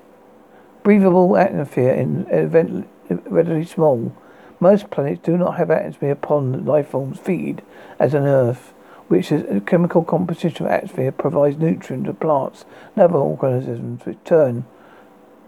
breathable 0.83 1.37
atmosphere 1.37 1.93
in 1.93 2.27
event 2.31 2.89
relatively 3.09 3.65
small. 3.65 4.15
Most 4.61 4.91
planets 4.91 5.21
do 5.23 5.37
not 5.37 5.57
have 5.57 5.71
atmosphere 5.71 6.13
upon 6.13 6.65
life 6.65 6.91
forms 6.91 7.19
feed, 7.19 7.63
as 7.99 8.15
an 8.15 8.25
Earth, 8.25 8.73
which 9.09 9.31
is 9.31 9.43
a 9.51 9.61
chemical 9.61 10.03
composition 10.03 10.65
of 10.65 10.73
atmosphere 10.73 11.13
provides 11.13 11.59
nutrients 11.59 12.07
to 12.07 12.15
plants 12.15 12.65
and 12.95 13.05
other 13.05 13.19
organisms, 13.19 14.05
which 14.07 14.19
turn 14.25 14.65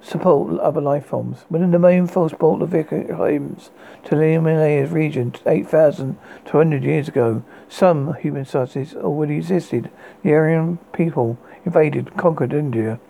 support 0.06 0.60
other 0.60 0.80
life 0.80 1.06
forms. 1.06 1.44
When 1.48 1.68
the 1.70 1.78
main 1.78 2.06
force 2.06 2.32
brought 2.32 2.60
the 2.60 2.66
victims 2.66 3.70
to 4.04 4.16
the 4.16 4.24
Himalayas 4.24 4.90
region 4.90 5.34
8,200 5.44 6.84
years 6.84 7.08
ago, 7.08 7.42
some 7.68 8.14
human 8.14 8.44
societies 8.44 8.94
already 8.94 9.36
existed. 9.36 9.90
The 10.22 10.32
Aryan 10.32 10.78
people 10.92 11.38
invaded, 11.64 12.16
conquered 12.16 12.52
India, 12.52 13.00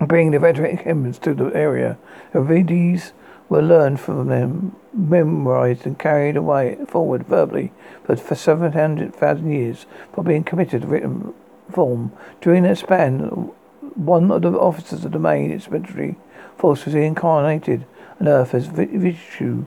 bringing 0.00 0.32
the 0.32 0.38
Vedic 0.38 0.86
elements 0.86 1.18
to 1.20 1.34
the 1.34 1.46
area. 1.54 1.98
The 2.32 2.40
Vedas 2.40 3.12
were 3.50 3.62
learned 3.62 4.00
from 4.00 4.28
them, 4.28 4.76
memorized 4.94 5.84
and 5.84 5.98
carried 5.98 6.36
away 6.36 6.78
forward 6.88 7.26
verbally 7.26 7.72
for, 8.04 8.16
for 8.16 8.34
700,000 8.34 9.50
years 9.50 9.84
for 10.14 10.24
being 10.24 10.42
committed 10.42 10.82
to 10.82 10.88
written 10.88 11.34
form. 11.70 12.12
During 12.40 12.62
that 12.62 12.78
span, 12.78 13.52
one 13.96 14.30
of 14.30 14.42
the 14.42 14.50
officers 14.50 15.04
of 15.04 15.12
the 15.12 15.18
main 15.18 15.52
expeditionary 15.52 16.16
force 16.56 16.84
was 16.84 16.94
incarnated 16.94 17.86
on 18.20 18.28
earth 18.28 18.54
as 18.54 18.66
Vishnu. 18.66 19.66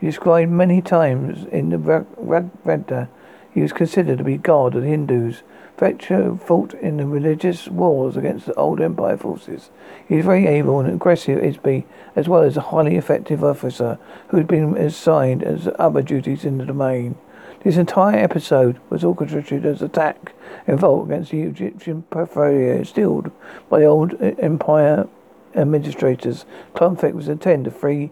He 0.00 0.06
described 0.06 0.50
many 0.50 0.82
times 0.82 1.46
in 1.46 1.70
the 1.70 1.78
Veda. 1.78 3.08
He 3.52 3.62
was 3.62 3.72
considered 3.72 4.18
to 4.18 4.24
be 4.24 4.36
god 4.36 4.74
of 4.74 4.82
the 4.82 4.88
Hindus. 4.88 5.42
Vector 5.78 6.34
fought 6.36 6.72
in 6.74 6.96
the 6.96 7.06
religious 7.06 7.68
wars 7.68 8.16
against 8.16 8.46
the 8.46 8.54
old 8.54 8.80
empire 8.80 9.16
forces. 9.16 9.70
He 10.08 10.16
was 10.16 10.24
very 10.24 10.46
able 10.46 10.80
and 10.80 10.90
aggressive 10.90 11.38
Isby, 11.38 11.84
as 12.14 12.28
well 12.28 12.42
as 12.42 12.56
a 12.56 12.62
highly 12.62 12.96
effective 12.96 13.44
officer 13.44 13.98
who 14.28 14.38
had 14.38 14.46
been 14.46 14.76
assigned 14.76 15.42
as 15.42 15.68
other 15.78 16.00
duties 16.00 16.44
in 16.46 16.58
the 16.58 16.64
domain. 16.64 17.16
This 17.62 17.76
entire 17.76 18.16
episode 18.16 18.78
was 18.90 19.04
orchestrated 19.04 19.66
as 19.66 19.80
an 19.80 19.86
attack 19.86 20.34
in 20.66 20.74
revolt 20.74 21.06
against 21.06 21.30
the 21.30 21.42
Egyptian 21.42 22.02
portfolio 22.02 22.76
instilled 22.76 23.30
by 23.68 23.80
the 23.80 23.86
old 23.86 24.14
uh, 24.14 24.34
empire 24.38 25.08
administrators. 25.54 26.44
Conflict 26.74 27.16
was 27.16 27.28
intended 27.28 27.72
to 27.72 27.78
free 27.78 28.10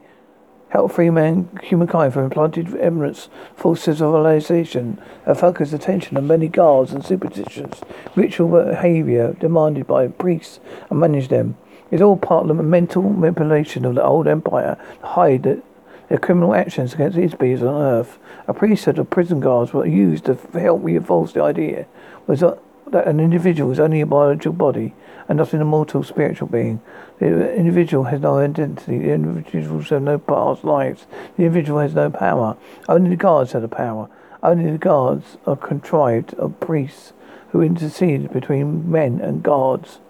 help 0.74 0.90
free 0.90 1.08
man, 1.08 1.48
humankind 1.62 2.12
from 2.12 2.24
implanted 2.24 2.74
ignorance, 2.74 3.28
false 3.54 3.82
civilization, 3.82 5.00
and 5.24 5.38
focus 5.38 5.72
attention 5.72 6.16
on 6.16 6.26
many 6.26 6.48
gods 6.48 6.92
and 6.92 7.04
superstitions, 7.04 7.80
ritual 8.16 8.64
behavior 8.64 9.34
demanded 9.38 9.86
by 9.86 10.08
priests, 10.08 10.58
and 10.90 10.98
manage 10.98 11.28
them. 11.28 11.56
It's 11.92 12.02
all 12.02 12.16
part 12.16 12.50
of 12.50 12.56
the 12.56 12.62
mental 12.64 13.02
manipulation 13.02 13.84
of 13.84 13.94
the 13.94 14.02
old 14.02 14.26
empire 14.26 14.76
to 15.00 15.06
hide 15.06 15.44
that 15.44 15.62
their 16.08 16.18
criminal 16.18 16.54
actions 16.54 16.94
against 16.94 17.18
its 17.18 17.34
beings 17.34 17.62
on 17.62 17.80
earth. 17.80 18.18
A 18.46 18.54
priesthood 18.54 18.98
of 18.98 19.10
prison 19.10 19.40
guards 19.40 19.72
were 19.72 19.86
used 19.86 20.26
to 20.26 20.38
help 20.52 20.84
reinforce 20.84 21.32
the 21.32 21.42
idea 21.42 21.86
was 22.26 22.40
that, 22.40 22.58
that 22.88 23.06
an 23.06 23.20
individual 23.20 23.70
is 23.70 23.80
only 23.80 24.00
a 24.00 24.06
biological 24.06 24.52
body 24.52 24.94
and 25.28 25.38
not 25.38 25.52
an 25.52 25.60
immortal 25.60 26.02
spiritual 26.02 26.48
being. 26.48 26.80
The 27.18 27.54
individual 27.54 28.04
has 28.04 28.20
no 28.20 28.38
identity. 28.38 28.98
The 28.98 29.12
individuals 29.12 29.88
have 29.90 30.02
no 30.02 30.18
past 30.18 30.64
lives. 30.64 31.06
The 31.36 31.44
individual 31.44 31.80
has 31.80 31.94
no 31.94 32.10
power. 32.10 32.56
Only 32.88 33.10
the 33.10 33.16
gods 33.16 33.52
have 33.52 33.62
the 33.62 33.68
power. 33.68 34.08
Only 34.42 34.70
the 34.70 34.78
gods 34.78 35.38
are 35.46 35.56
contrived 35.56 36.34
of 36.34 36.60
priests 36.60 37.14
who 37.50 37.62
intercede 37.62 38.32
between 38.32 38.90
men 38.90 39.20
and 39.20 39.42
gods 39.42 40.00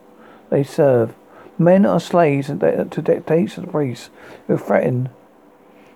they 0.51 0.65
serve. 0.65 1.15
Men 1.59 1.87
are 1.87 2.01
slaves 2.01 2.49
to 2.49 3.03
dictates 3.03 3.57
of 3.57 3.67
the 3.67 3.71
priests 3.71 4.11
who 4.49 4.57
threaten 4.57 5.11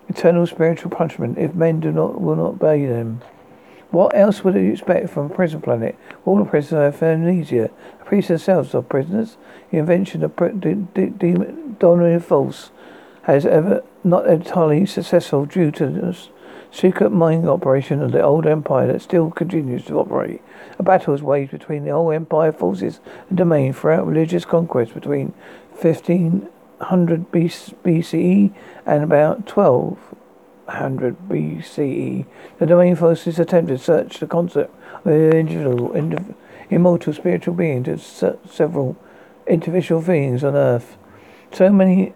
eternal 0.09 0.47
spiritual 0.47 0.91
punishment 0.91 1.39
if 1.39 1.55
men 1.55 1.81
do 1.81 1.93
not 1.93 2.21
will 2.21 2.37
not 2.37 2.55
obey 2.63 2.87
them. 2.87 3.21
What 3.91 4.15
else 4.15 4.45
would 4.45 4.55
you 4.55 4.73
expect 4.73 5.09
from 5.09 5.27
a 5.27 5.35
prison 5.35 5.63
planet? 5.63 5.97
All 6.27 6.39
the 6.39 6.45
prisoners 6.45 6.95
have 6.95 7.03
amnesia. 7.03 7.71
The 7.99 8.05
priests 8.05 8.29
themselves 8.29 8.75
are 8.75 8.83
prisoners. 8.83 9.39
The 9.71 9.79
invention 9.79 10.23
of 10.23 10.37
dominating 10.37 12.21
force 12.21 12.71
has 13.23 13.47
ever 13.47 13.83
not 14.05 14.27
entirely 14.27 14.85
successful 14.85 15.47
due 15.47 15.71
to 15.71 15.87
the 15.87 16.19
secret 16.71 17.11
mining 17.11 17.49
operation 17.49 18.03
of 18.03 18.13
the 18.13 18.23
old 18.23 18.47
empire 18.47 18.93
that 18.93 19.01
still 19.01 19.31
continues 19.31 19.87
to 19.87 19.99
operate. 19.99 20.43
A 20.79 20.83
battle 20.83 21.15
is 21.15 21.23
waged 21.23 21.51
between 21.51 21.85
the 21.85 21.91
old 21.91 22.13
empire 22.13 22.53
forces 22.53 23.01
and 23.31 23.39
domain 23.39 23.73
throughout 23.73 24.07
religious 24.07 24.45
conquest 24.45 24.93
between 24.93 25.33
15 25.75 26.49
100 26.79 27.31
BCE 27.33 28.53
and 28.87 29.05
about 29.05 29.49
1200 29.55 31.29
BCE. 31.29 32.27
The 32.59 32.67
domain 32.67 32.97
forces 32.97 33.39
attempted 33.39 33.79
to 33.79 33.85
search 33.85 34.19
the 34.19 34.27
concept 34.27 34.75
of 34.95 35.05
the 35.05 35.37
individual, 35.37 35.93
immortal 36.71 37.13
spiritual 37.13 37.55
being 37.55 37.85
to 37.85 37.99
several 37.99 38.97
individual 39.47 40.03
beings 40.03 40.43
on 40.45 40.55
earth. 40.55 40.97
So 41.53 41.71
many 41.71 42.15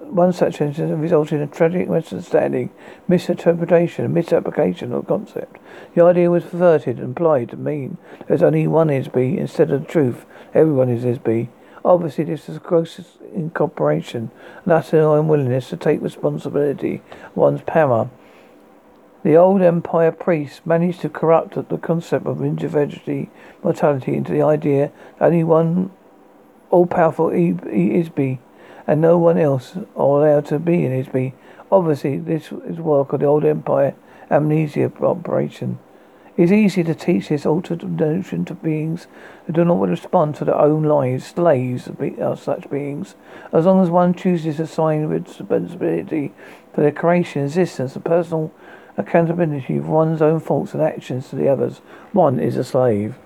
one 0.00 0.32
such 0.32 0.62
incident 0.62 0.98
resulted 0.98 1.42
in 1.42 1.42
a 1.42 1.46
tragic 1.46 1.90
misunderstanding, 1.90 2.70
misinterpretation, 3.06 4.06
and 4.06 4.14
misapplication 4.14 4.94
of 4.94 5.02
the 5.02 5.08
concept. 5.08 5.58
The 5.94 6.02
idea 6.04 6.30
was 6.30 6.44
perverted 6.44 6.96
and 6.96 7.08
implied 7.08 7.50
to 7.50 7.58
mean 7.58 7.98
there's 8.26 8.42
only 8.42 8.66
one 8.66 8.88
Isby 8.88 9.36
instead 9.36 9.70
of 9.70 9.82
the 9.82 9.86
truth. 9.86 10.24
Everyone 10.54 10.88
is 10.88 11.04
Isby. 11.04 11.48
Obviously, 11.88 12.24
this 12.24 12.50
is 12.50 12.58
gross 12.58 13.00
incorporation, 13.34 14.30
and 14.62 14.72
utter 14.74 15.00
unwillingness 15.00 15.70
to 15.70 15.76
take 15.78 16.02
responsibility 16.02 17.00
one's 17.34 17.62
power. 17.62 18.10
The 19.22 19.38
old 19.38 19.62
empire 19.62 20.12
priests 20.12 20.60
managed 20.66 21.00
to 21.00 21.08
corrupt 21.08 21.54
the 21.54 21.78
concept 21.78 22.26
of 22.26 22.42
individuality, 22.42 23.30
mortality 23.64 24.14
into 24.16 24.32
the 24.32 24.42
idea 24.42 24.92
that 25.18 25.28
only 25.28 25.44
one 25.44 25.90
all-powerful 26.68 27.30
Isby 27.30 28.38
and 28.86 29.00
no 29.00 29.16
one 29.16 29.38
else 29.38 29.78
are 29.96 30.26
allowed 30.26 30.44
to 30.48 30.58
be 30.58 30.84
in 30.84 30.92
Isby. 30.92 31.32
Obviously, 31.72 32.18
this 32.18 32.52
is 32.52 32.78
work 32.78 33.14
of 33.14 33.20
the 33.20 33.26
old 33.26 33.46
empire 33.46 33.94
amnesia 34.30 34.92
operation. 35.00 35.78
It's 36.38 36.52
easy 36.52 36.84
to 36.84 36.94
teach 36.94 37.30
this 37.30 37.44
altered 37.44 37.82
notion 37.98 38.44
to 38.44 38.54
beings 38.54 39.08
who 39.44 39.52
do 39.52 39.64
not 39.64 39.80
respond 39.80 40.36
to 40.36 40.44
their 40.44 40.54
own 40.54 40.84
lives, 40.84 41.26
slaves 41.26 41.88
of 41.88 42.00
uh, 42.00 42.36
such 42.36 42.70
beings. 42.70 43.16
As 43.52 43.66
long 43.66 43.82
as 43.82 43.90
one 43.90 44.14
chooses 44.14 44.58
to 44.58 44.62
assign 44.62 45.06
responsibility 45.06 46.32
for 46.72 46.82
their 46.82 46.92
creation, 46.92 47.42
existence, 47.42 47.96
and 47.96 48.04
personal 48.04 48.52
accountability 48.96 49.78
of 49.78 49.88
one's 49.88 50.22
own 50.22 50.38
faults 50.38 50.74
and 50.74 50.82
actions 50.82 51.28
to 51.30 51.34
the 51.34 51.48
others, 51.48 51.78
one 52.12 52.38
is 52.38 52.56
a 52.56 52.62
slave. 52.62 53.18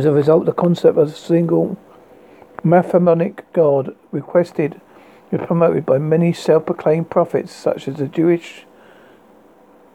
As 0.00 0.06
a 0.06 0.12
result, 0.12 0.46
the 0.46 0.54
concept 0.54 0.96
of 0.96 1.08
a 1.08 1.12
single 1.12 1.76
mathemonic 2.64 3.44
God 3.52 3.94
requested 4.12 4.80
is 5.30 5.40
promoted 5.46 5.84
by 5.84 5.98
many 5.98 6.32
self-proclaimed 6.32 7.10
prophets, 7.10 7.52
such 7.52 7.86
as 7.86 7.96
the 7.96 8.08
Jewish 8.08 8.64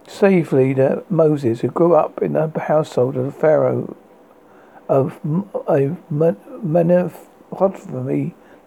slave 0.06 0.54
leader 0.54 1.04
Moses, 1.10 1.62
who 1.62 1.70
grew 1.70 1.96
up 1.96 2.22
in 2.22 2.34
the 2.34 2.52
household 2.68 3.18
of 3.18 3.26
the 3.26 3.32
Pharaoh 3.32 3.98
of 4.88 5.20
a 5.68 5.98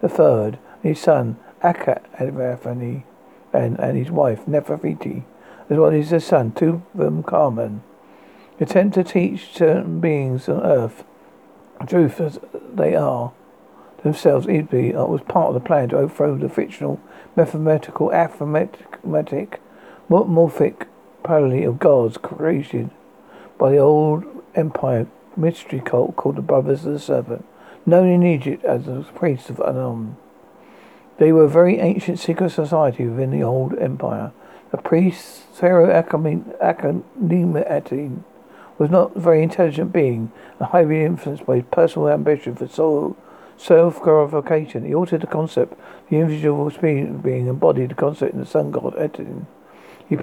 III, 0.03 0.59
his 0.83 0.99
son 0.99 1.37
Akhenaten, 1.63 3.03
and, 3.53 3.79
and 3.79 3.97
his 3.97 4.11
wife 4.11 4.45
Nefertiti, 4.45 5.23
as 5.69 5.77
well 5.77 5.91
as 5.91 6.09
his 6.09 6.25
son 6.25 6.51
Tutankhamun. 6.51 7.79
Attempt 8.59 8.95
to 8.95 9.05
teach 9.05 9.53
certain 9.53 10.01
beings 10.01 10.49
on 10.49 10.61
earth 10.65 11.05
truth 11.87 12.19
as 12.19 12.39
they 12.73 12.95
are 12.95 13.31
themselves, 14.03 14.47
uh, 14.47 15.05
was 15.05 15.21
part 15.21 15.49
of 15.49 15.53
the 15.53 15.59
plan 15.59 15.89
to 15.89 15.97
overthrow 15.97 16.37
the 16.37 16.49
fictional 16.49 16.99
mathematical 17.35 18.09
arithmetic 18.11 19.59
morphic 20.09 20.87
parallel 21.23 21.69
of 21.69 21.79
gods 21.79 22.17
created 22.17 22.89
by 23.57 23.71
the 23.71 23.77
old 23.77 24.23
empire 24.55 25.05
mystery 25.35 25.79
cult 25.79 26.15
called 26.15 26.35
the 26.35 26.41
Brothers 26.41 26.85
of 26.85 26.93
the 26.93 26.99
Serpent, 26.99 27.45
known 27.85 28.07
in 28.07 28.23
Egypt 28.23 28.63
as 28.65 28.85
the 28.85 29.05
priests 29.15 29.49
of 29.49 29.59
Amun. 29.59 30.17
They 31.17 31.31
were 31.33 31.43
a 31.43 31.49
very 31.49 31.79
ancient 31.79 32.19
secret 32.19 32.51
society 32.51 33.05
within 33.05 33.31
the 33.31 33.43
old 33.43 33.77
empire. 33.77 34.31
The 34.71 34.77
priests, 34.77 35.43
Pharaoh 35.53 35.87
Akhenaten, 35.87 37.03
was 38.79 38.89
not 38.89 39.15
a 39.15 39.19
very 39.19 39.43
intelligent 39.43 39.93
being 39.93 40.31
and 40.57 40.69
highly 40.69 41.03
influenced 41.03 41.45
by 41.45 41.57
his 41.57 41.65
personal 41.69 42.09
ambition 42.09 42.55
for 42.55 42.67
soul, 42.67 43.15
self-glorification. 43.57 44.85
He 44.85 44.95
altered 44.95 45.21
the 45.21 45.27
concept 45.27 45.77
the 46.09 46.15
individual 46.15 46.71
being 46.81 47.47
embodied 47.47 47.91
the 47.91 47.95
concept 47.95 48.33
in 48.33 48.39
the 48.39 48.45
sun 48.45 48.71
god 48.71 48.95
Aten. 48.97 49.45
His 50.07 50.17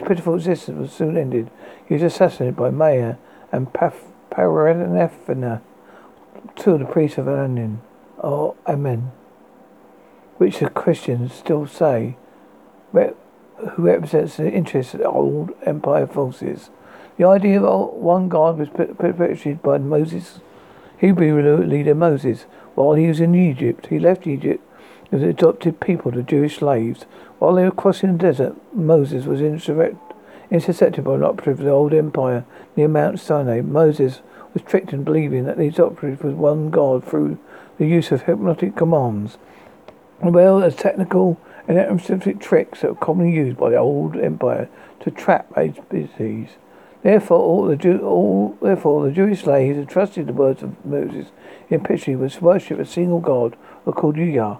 pitiful 0.00 0.34
existence 0.34 0.78
was 0.78 0.92
soon 0.92 1.16
ended. 1.16 1.50
He 1.86 1.94
was 1.94 2.02
assassinated 2.02 2.56
by 2.56 2.70
Maya 2.70 3.16
and 3.52 3.72
Parenethina, 3.72 5.62
two 6.56 6.72
of 6.72 6.80
the 6.80 6.84
priests 6.84 7.18
of 7.18 7.26
Anin, 7.26 7.78
or 8.18 8.54
oh, 8.54 8.56
Amen, 8.66 9.12
which 10.38 10.58
the 10.58 10.68
Christians 10.68 11.32
still 11.32 11.66
say, 11.66 12.16
who 12.92 13.82
represents 13.82 14.36
the 14.36 14.50
interests 14.50 14.94
of 14.94 15.00
the 15.00 15.08
old 15.08 15.52
empire 15.62 16.06
forces. 16.06 16.70
The 17.18 17.26
idea 17.26 17.62
of 17.62 17.92
one 17.94 18.28
God 18.28 18.58
was 18.58 18.68
perpetuated 18.68 19.62
by 19.62 19.78
Moses, 19.78 20.40
Hebrew 20.98 21.62
leader 21.64 21.94
Moses. 21.94 22.46
While 22.74 22.94
he 22.94 23.06
was 23.06 23.20
in 23.20 23.34
Egypt, 23.34 23.88
he 23.88 23.98
left 23.98 24.26
Egypt 24.26 24.64
as 25.12 25.22
adopted 25.22 25.78
people, 25.78 26.10
the 26.10 26.22
Jewish 26.22 26.56
slaves. 26.56 27.04
While 27.38 27.54
they 27.54 27.64
were 27.64 27.70
crossing 27.70 28.12
the 28.12 28.18
desert, 28.18 28.56
Moses 28.74 29.26
was 29.26 29.42
intercepted 29.42 31.04
by 31.04 31.14
an 31.14 31.22
operative 31.22 31.58
of 31.58 31.64
the 31.66 31.70
old 31.70 31.92
empire 31.92 32.46
near 32.76 32.88
Mount 32.88 33.20
Sinai. 33.20 33.60
Moses 33.60 34.22
was 34.54 34.62
tricked 34.62 34.94
in 34.94 35.04
believing 35.04 35.44
that 35.44 35.58
these 35.58 35.78
operatives 35.78 36.22
was 36.22 36.34
one 36.34 36.70
God 36.70 37.04
through 37.04 37.38
the 37.76 37.86
use 37.86 38.10
of 38.10 38.22
hypnotic 38.22 38.74
commands, 38.74 39.36
well 40.20 40.62
as 40.62 40.74
technical 40.76 41.38
and 41.68 41.78
administrative 41.78 42.40
tricks 42.40 42.80
that 42.80 42.88
were 42.88 42.96
commonly 42.96 43.32
used 43.34 43.58
by 43.58 43.68
the 43.68 43.76
old 43.76 44.16
empire 44.16 44.68
to 45.00 45.10
trap 45.10 45.50
HBCs. 45.50 46.48
Therefore, 47.02 47.38
all 47.38 47.66
the 47.66 47.76
Jew, 47.76 47.98
all, 48.00 48.56
therefore, 48.62 49.04
the 49.04 49.12
Jewish 49.12 49.42
slaves 49.42 49.76
entrusted 49.76 50.28
the 50.28 50.32
words 50.32 50.62
of 50.62 50.84
Moses 50.84 51.28
in 51.68 51.80
Pitri 51.80 52.16
was 52.16 52.36
to 52.36 52.44
worship 52.44 52.78
a 52.78 52.86
single 52.86 53.20
God, 53.20 53.56
or 53.84 53.92
called 53.92 54.16
Yah. 54.16 54.58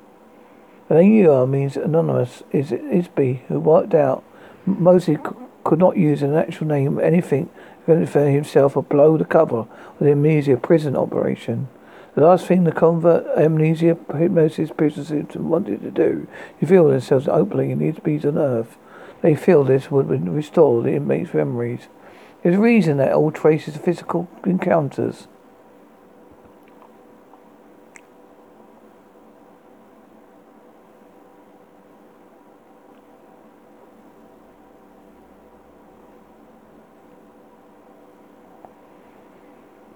The 0.89 0.95
name 0.97 1.25
Yah 1.25 1.47
means 1.47 1.77
anonymous. 1.77 2.43
Is 2.51 2.73
Isbi 2.73 3.43
who 3.49 3.61
worked 3.61 3.95
out 3.95 4.25
Moses 4.67 5.19
could 5.65 5.79
not 5.79 5.97
use 5.97 6.23
an 6.23 6.35
actual 6.35 6.67
name 6.67 6.99
anything 7.01 7.49
for 7.87 7.97
himself 7.97 8.77
or 8.77 8.83
blow 8.83 9.17
the 9.17 9.25
cover 9.25 9.61
of 9.61 9.99
the 9.99 10.11
amnesia 10.11 10.57
prison 10.57 10.97
operation. 10.97 11.69
The 12.15 12.23
last 12.23 12.47
thing 12.47 12.65
the 12.65 12.73
convert 12.73 13.27
amnesia 13.39 13.97
hypnosis 14.15 14.71
prisoners 14.71 15.35
wanted 15.35 15.83
to 15.83 15.91
do, 15.91 16.29
to 16.61 16.67
feel 16.67 16.89
themselves 16.89 17.27
openly 17.27 17.71
in 17.71 17.79
these 17.79 17.99
beings 17.99 18.25
on 18.25 18.39
earth. 18.39 18.77
They 19.23 19.35
feel 19.35 19.65
this 19.65 19.91
would 19.91 20.11
restore 20.29 20.83
the 20.83 20.95
inmates' 20.95 21.33
memories. 21.33 21.89
There's 22.43 22.57
reason 22.57 22.97
that 22.97 23.13
all 23.13 23.31
traces 23.31 23.77
of 23.77 23.83
physical 23.83 24.29
encounters. 24.45 25.29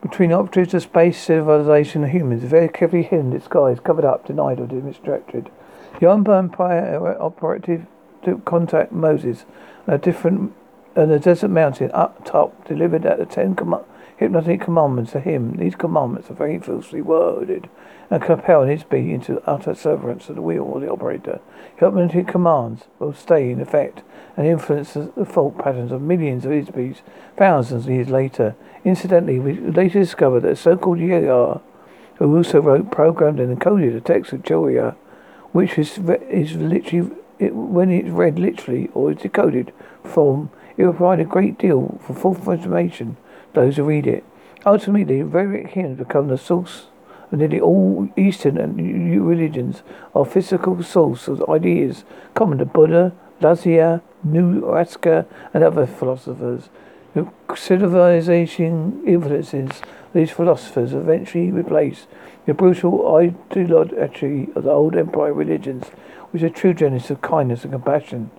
Between 0.03 0.33
operatives 0.33 0.73
of 0.73 0.83
space 0.83 1.19
civilization 1.19 2.05
and 2.05 2.13
humans 2.13 2.45
very 2.45 2.69
carefully 2.69 3.03
hidden 3.03 3.31
disguised 3.31 3.83
covered 3.83 4.05
up 4.05 4.25
denied 4.25 4.61
or 4.61 4.67
misdirected 4.69 5.51
the 6.01 6.09
empire 6.35 7.17
operative 7.21 7.87
to 8.23 8.39
contact 8.45 8.93
moses 8.93 9.45
a 9.87 9.99
different 9.99 10.53
and 10.97 11.11
the 11.11 11.19
desert 11.19 11.49
mountain 11.49 11.91
up 11.93 12.25
top 12.25 12.67
delivered 12.67 13.07
at 13.07 13.19
the 13.19 13.27
ten 13.27 13.55
com- 13.55 13.85
hypnotic 14.17 14.63
commandments 14.63 15.13
to 15.13 15.21
him. 15.21 15.57
These 15.57 15.77
commandments 15.77 16.31
are 16.31 16.35
very 16.35 16.59
falsely 16.59 17.03
worded 17.03 17.69
and 18.09 18.23
compel 18.23 18.63
his 18.63 18.83
being 18.83 19.11
into 19.11 19.43
utter 19.47 19.75
severance 19.75 20.29
of 20.29 20.37
the 20.37 20.43
will 20.43 20.75
of 20.75 20.81
the 20.81 20.91
operator. 20.91 21.41
Hypnotic 21.77 22.27
commands 22.27 22.85
will 22.99 23.13
stay 23.13 23.51
in 23.51 23.61
effect 23.61 24.03
and 24.37 24.47
influence 24.47 24.95
the 24.95 25.27
fault 25.27 25.59
patterns 25.59 25.93
of 25.93 26.01
millions 26.01 26.45
of 26.45 26.53
his 26.53 26.71
bees 26.71 27.03
thousands 27.37 27.85
of 27.85 27.91
years 27.91 28.09
later. 28.09 28.55
Incidentally, 28.85 29.39
we 29.39 29.55
later 29.55 29.99
discovered 29.99 30.41
that 30.41 30.53
a 30.53 30.57
so-called 30.57 30.99
Yar, 30.99 31.61
who 32.15 32.37
also 32.37 32.61
wrote, 32.61 32.91
programmed, 32.91 33.41
and 33.41 33.59
encoded 33.59 33.93
the 33.93 34.01
text 34.01 34.33
of 34.33 34.43
Torah, 34.45 34.97
which 35.53 35.77
is, 35.77 35.99
is 36.31 36.55
literally, 36.55 37.11
it, 37.39 37.55
when 37.55 37.91
it's 37.91 38.09
read 38.09 38.39
literally 38.39 38.89
or 38.95 39.13
is 39.13 39.19
decoded 39.19 39.73
from 40.05 40.51
it 40.77 40.85
will 40.85 40.93
provide 40.93 41.21
a 41.21 41.25
great 41.25 41.59
deal 41.59 42.01
for 42.05 42.15
full 42.15 42.53
information 42.53 43.17
to 43.55 43.61
those 43.61 43.77
who 43.77 43.85
read 43.85 44.07
it. 44.07 44.25
Ultimately, 44.65 45.23
Vedic 45.23 45.69
hymns 45.69 45.99
become 45.99 46.29
the 46.29 46.39
source 46.39 46.87
of 47.31 47.39
nearly 47.39 47.61
all 47.61 48.09
Eastern 48.17 48.59
and 48.59 48.77
new 48.77 49.23
religions 49.23 49.83
of 50.15 50.33
physical 50.33 50.83
source 50.83 51.29
of 51.29 51.49
ideas 51.49 52.05
common 52.35 52.59
to 52.59 52.65
Buddha, 52.65 53.13
Lazia, 53.41 54.03
Nuaska, 54.27 55.27
and 55.53 55.63
other 55.63 55.87
philosophers. 55.87 56.69
The 57.15 57.27
civilization 57.55 59.03
influences 59.07 59.81
these 60.13 60.31
philosophers 60.31 60.93
eventually 60.93 61.51
replace 61.51 62.07
the 62.47 62.55
brutal 62.55 63.15
ideology 63.17 64.49
of 64.55 64.65
the 64.65 64.71
old 64.71 64.97
empire 64.97 65.33
religions, 65.33 65.87
which 66.31 66.43
are 66.43 66.51
true 66.51 66.75
genesis 66.75 67.11
of 67.11 67.21
kindness 67.21 67.65
and 67.65 67.73
compassion. 67.73 68.31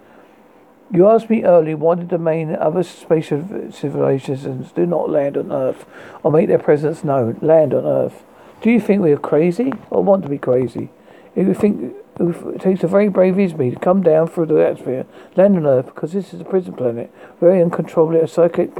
You 0.92 1.08
asked 1.10 1.30
me 1.30 1.44
earlier 1.44 1.76
why 1.76 1.96
did 1.96 2.10
the 2.10 2.18
main 2.18 2.56
other 2.56 2.82
space 2.84 3.28
civilizations 3.28 4.72
do 4.72 4.86
not 4.86 5.10
land 5.10 5.36
on 5.38 5.52
Earth 5.52 5.86
or 6.24 6.32
make 6.32 6.48
their 6.48 6.60
presence 6.60 7.04
known. 7.04 7.38
Land 7.42 7.74
on 7.74 7.86
Earth. 7.86 8.24
Do 8.62 8.72
you 8.72 8.80
think 8.80 9.02
we 9.02 9.12
are 9.12 9.18
crazy 9.18 9.74
or 9.90 10.02
want 10.04 10.24
to 10.24 10.30
be 10.30 10.38
crazy? 10.38 10.90
If 11.36 11.46
you 11.48 11.54
think 11.54 11.94
it 12.20 12.62
takes 12.62 12.84
a 12.84 12.88
very 12.88 13.10
brave 13.10 13.36
Isby 13.36 13.74
to 13.74 13.80
come 13.80 14.02
down 14.02 14.28
through 14.28 14.48
the 14.48 14.66
atmosphere, 14.66 15.06
land 15.36 15.58
on 15.58 15.68
Earth, 15.68 15.88
because 15.88 16.14
this 16.14 16.34
is 16.34 16.42
a 16.42 16.46
prison 16.46 16.74
planet, 16.74 17.14
very 17.40 17.62
uncontrollably 17.62 18.22
a 18.22 18.28
psychic, 18.28 18.72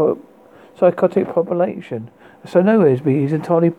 psychotic 0.80 1.32
population. 1.34 2.10
So 2.46 2.62
no 2.62 2.80
Isby 2.80 3.26
is 3.26 3.34
entirely 3.34 3.74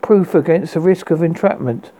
proof 0.00 0.34
against 0.34 0.74
the 0.74 0.80
risk 0.80 1.10
of 1.10 1.22
entrapment 1.22 1.92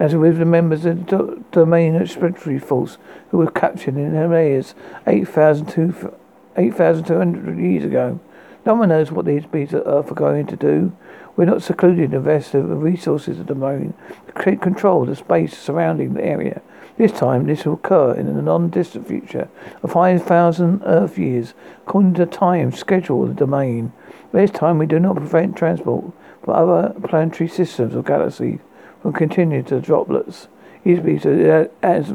as 0.00 0.16
with 0.16 0.38
the 0.38 0.44
members 0.46 0.86
of 0.86 1.06
the 1.06 1.44
domain 1.52 1.94
expeditionary 1.94 2.58
force 2.58 2.96
who 3.30 3.36
were 3.36 3.50
captured 3.50 3.96
in 3.96 4.14
Himalayas 4.14 4.74
8,200 5.06 7.58
years 7.58 7.84
ago. 7.84 8.18
No 8.64 8.74
one 8.74 8.88
knows 8.88 9.12
what 9.12 9.26
these 9.26 9.44
beings 9.44 9.74
of 9.74 9.86
Earth 9.86 10.10
are 10.10 10.14
going 10.14 10.46
to 10.46 10.56
do. 10.56 10.96
We're 11.36 11.44
not 11.44 11.62
secluded 11.62 12.14
in 12.14 12.24
the 12.24 12.76
resources 12.76 13.38
of 13.38 13.46
the 13.46 13.54
domain 13.54 13.92
to 14.26 14.32
control 14.56 15.04
the 15.04 15.14
space 15.14 15.54
surrounding 15.56 16.14
the 16.14 16.24
area. 16.24 16.62
This 16.96 17.12
time, 17.12 17.46
this 17.46 17.66
will 17.66 17.74
occur 17.74 18.14
in 18.14 18.34
the 18.34 18.42
non-distant 18.42 19.06
future 19.06 19.48
of 19.82 19.92
5,000 19.92 20.82
Earth 20.84 21.18
years, 21.18 21.52
according 21.86 22.14
to 22.14 22.24
the 22.24 22.30
time 22.30 22.72
schedule 22.72 23.24
of 23.24 23.28
the 23.30 23.34
domain. 23.34 23.92
This 24.32 24.50
time, 24.50 24.78
we 24.78 24.86
do 24.86 24.98
not 24.98 25.16
prevent 25.16 25.56
transport 25.56 26.06
for 26.42 26.54
other 26.54 26.94
planetary 27.00 27.48
systems 27.48 27.94
or 27.94 28.02
galaxies 28.02 28.60
from 29.02 29.12
continuing 29.12 29.64
to 29.64 29.80
droplets. 29.80 30.48
Used 30.84 31.02
to 31.22 31.70
as 31.82 32.14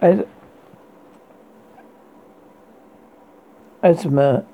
as 0.00 0.24
asthma 3.82 4.44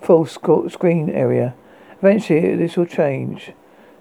full 0.00 0.26
screen 0.26 1.10
area. 1.10 1.54
Eventually, 2.00 2.56
this 2.56 2.76
will 2.76 2.86
change. 2.86 3.52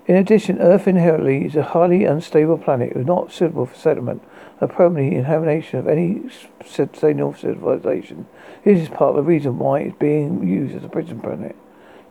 In 0.06 0.16
addition, 0.16 0.60
Earth 0.60 0.88
inherently 0.88 1.46
is 1.46 1.58
a 1.58 1.64
highly 1.64 2.06
unstable 2.06 2.58
planet, 2.58 2.96
not 2.96 3.34
suitable 3.34 3.66
for 3.66 3.76
settlement 3.76 4.22
a 4.60 4.68
permanent 4.68 5.14
inhabitation 5.14 5.80
of 5.80 5.88
any 5.88 6.22
sustainable 6.66 7.34
civilization. 7.34 8.26
This 8.64 8.82
is 8.82 8.90
part 8.90 9.12
of 9.12 9.16
the 9.18 9.24
reason 9.24 9.60
why 9.60 9.82
it's 9.82 9.98
being 9.98 10.48
used 10.48 10.76
as 10.76 10.84
a 10.84 10.90
prison 10.90 11.20
planet. 11.20 11.56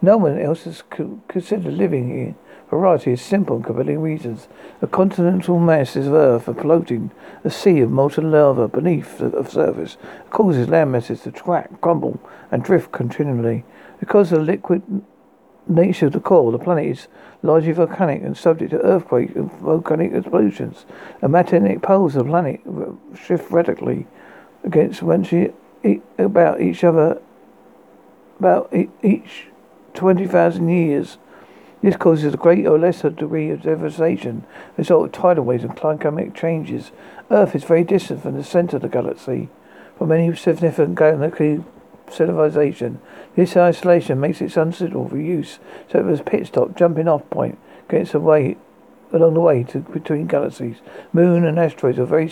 No 0.02 0.16
one 0.16 0.38
else 0.38 0.64
has 0.64 0.82
considered 1.28 1.72
living 1.72 2.10
here. 2.10 2.34
A 2.66 2.70
variety 2.70 3.12
of 3.12 3.20
simple 3.20 3.56
and 3.56 3.64
compelling 3.64 4.00
reasons. 4.00 4.48
The 4.80 4.86
continental 4.86 5.58
masses 5.58 6.08
of 6.08 6.14
Earth 6.14 6.44
floating 6.44 7.12
a 7.44 7.50
sea 7.50 7.80
of 7.80 7.90
molten 7.90 8.30
lava 8.30 8.68
beneath 8.68 9.18
the 9.18 9.44
surface. 9.44 9.96
It 10.26 10.30
causes 10.30 10.68
land 10.68 10.92
masses 10.92 11.22
to 11.22 11.32
crack, 11.32 11.80
crumble, 11.80 12.20
and 12.50 12.62
drift 12.62 12.92
continually. 12.92 13.64
Because 14.00 14.32
of 14.32 14.40
the 14.40 14.44
liquid 14.44 14.82
nature 15.68 16.06
of 16.06 16.12
the 16.12 16.20
core, 16.20 16.52
the 16.52 16.58
planet 16.58 16.86
is 16.86 17.08
largely 17.42 17.72
volcanic 17.72 18.22
and 18.22 18.36
subject 18.36 18.72
to 18.72 18.80
earthquake 18.80 19.34
and 19.34 19.50
volcanic 19.52 20.12
explosions. 20.12 20.86
The 21.20 21.28
magnetic 21.28 21.82
poles 21.82 22.16
of 22.16 22.26
the 22.26 22.30
planet 22.30 22.60
shift 23.14 23.50
radically 23.50 24.06
against 24.64 25.02
when 25.02 25.24
she 25.24 25.52
about 26.18 26.60
each 26.60 26.82
other 26.82 27.20
about 28.38 28.72
each 29.02 29.46
20,000 29.96 30.68
years. 30.68 31.18
This 31.82 31.96
causes 31.96 32.34
a 32.34 32.36
greater 32.36 32.70
or 32.70 32.78
lesser 32.78 33.10
degree 33.10 33.50
of 33.50 33.62
devastation, 33.62 34.44
a 34.76 34.80
result 34.82 35.06
of 35.06 35.12
tidal 35.12 35.44
waves 35.44 35.64
and 35.64 35.76
climatic 35.76 36.34
changes. 36.34 36.90
Earth 37.30 37.54
is 37.54 37.64
very 37.64 37.84
distant 37.84 38.22
from 38.22 38.36
the 38.36 38.44
center 38.44 38.76
of 38.76 38.82
the 38.82 38.88
galaxy. 38.88 39.48
From 39.98 40.12
any 40.12 40.34
significant 40.36 40.94
galactic 40.94 41.60
civilization, 42.10 43.00
this 43.34 43.56
isolation 43.56 44.20
makes 44.20 44.40
it 44.40 44.56
unsuitable 44.56 45.08
for 45.08 45.18
use, 45.18 45.58
so 45.90 45.98
it 45.98 46.04
was 46.04 46.20
a 46.20 46.24
pit 46.24 46.46
stop, 46.46 46.76
jumping 46.76 47.08
off 47.08 47.28
point, 47.30 47.58
gets 47.88 48.14
away 48.14 48.56
along 49.12 49.34
the 49.34 49.40
way 49.40 49.62
to 49.64 49.80
between 49.80 50.26
galaxies. 50.26 50.76
Moon 51.12 51.44
and 51.44 51.58
asteroids 51.58 51.98
are 51.98 52.04
very 52.04 52.28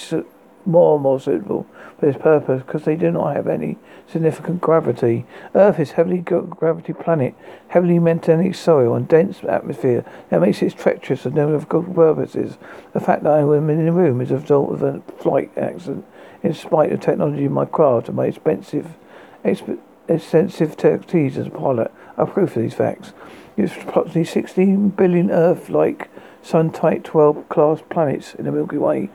more 0.66 0.94
and 0.94 1.02
more 1.02 1.20
suitable 1.20 1.66
for 1.98 2.06
this 2.06 2.16
purpose 2.16 2.62
because 2.62 2.84
they 2.84 2.96
do 2.96 3.10
not 3.10 3.36
have 3.36 3.46
any 3.46 3.76
significant 4.06 4.60
gravity. 4.60 5.26
Earth 5.54 5.78
is 5.78 5.92
heavily 5.92 6.18
gravity 6.18 6.92
planet, 6.92 7.34
heavily 7.68 7.98
magnetic 7.98 8.54
soil 8.54 8.94
and 8.94 9.08
dense 9.08 9.42
atmosphere 9.44 10.04
that 10.30 10.40
makes 10.40 10.62
it 10.62 10.76
treacherous 10.76 11.22
for 11.22 11.30
difficult 11.30 11.94
purposes. 11.94 12.56
The 12.92 13.00
fact 13.00 13.22
that 13.24 13.32
I 13.32 13.40
am 13.40 13.70
in 13.70 13.84
the 13.84 13.92
room 13.92 14.20
is 14.20 14.30
a 14.30 14.38
result 14.38 14.72
of 14.72 14.82
a 14.82 15.00
flight 15.18 15.50
accident 15.56 16.04
in 16.42 16.54
spite 16.54 16.92
of 16.92 17.00
technology 17.00 17.44
in 17.44 17.52
my 17.52 17.64
craft 17.64 18.08
and 18.08 18.16
my 18.16 18.26
expensive 18.26 18.96
exp- 19.44 19.78
extensive 20.08 20.72
expertise 20.72 21.38
as 21.38 21.46
a 21.46 21.50
pilot 21.50 21.90
are 22.16 22.26
proof 22.26 22.56
of 22.56 22.62
these 22.62 22.74
facts. 22.74 23.12
It's 23.56 23.74
approximately 23.76 24.24
16 24.24 24.90
billion 24.90 25.30
Earth-like 25.30 26.10
Sun-type 26.42 27.04
12 27.04 27.48
class 27.48 27.80
planets 27.88 28.34
in 28.34 28.44
the 28.44 28.52
Milky 28.52 28.76
Way 28.76 29.08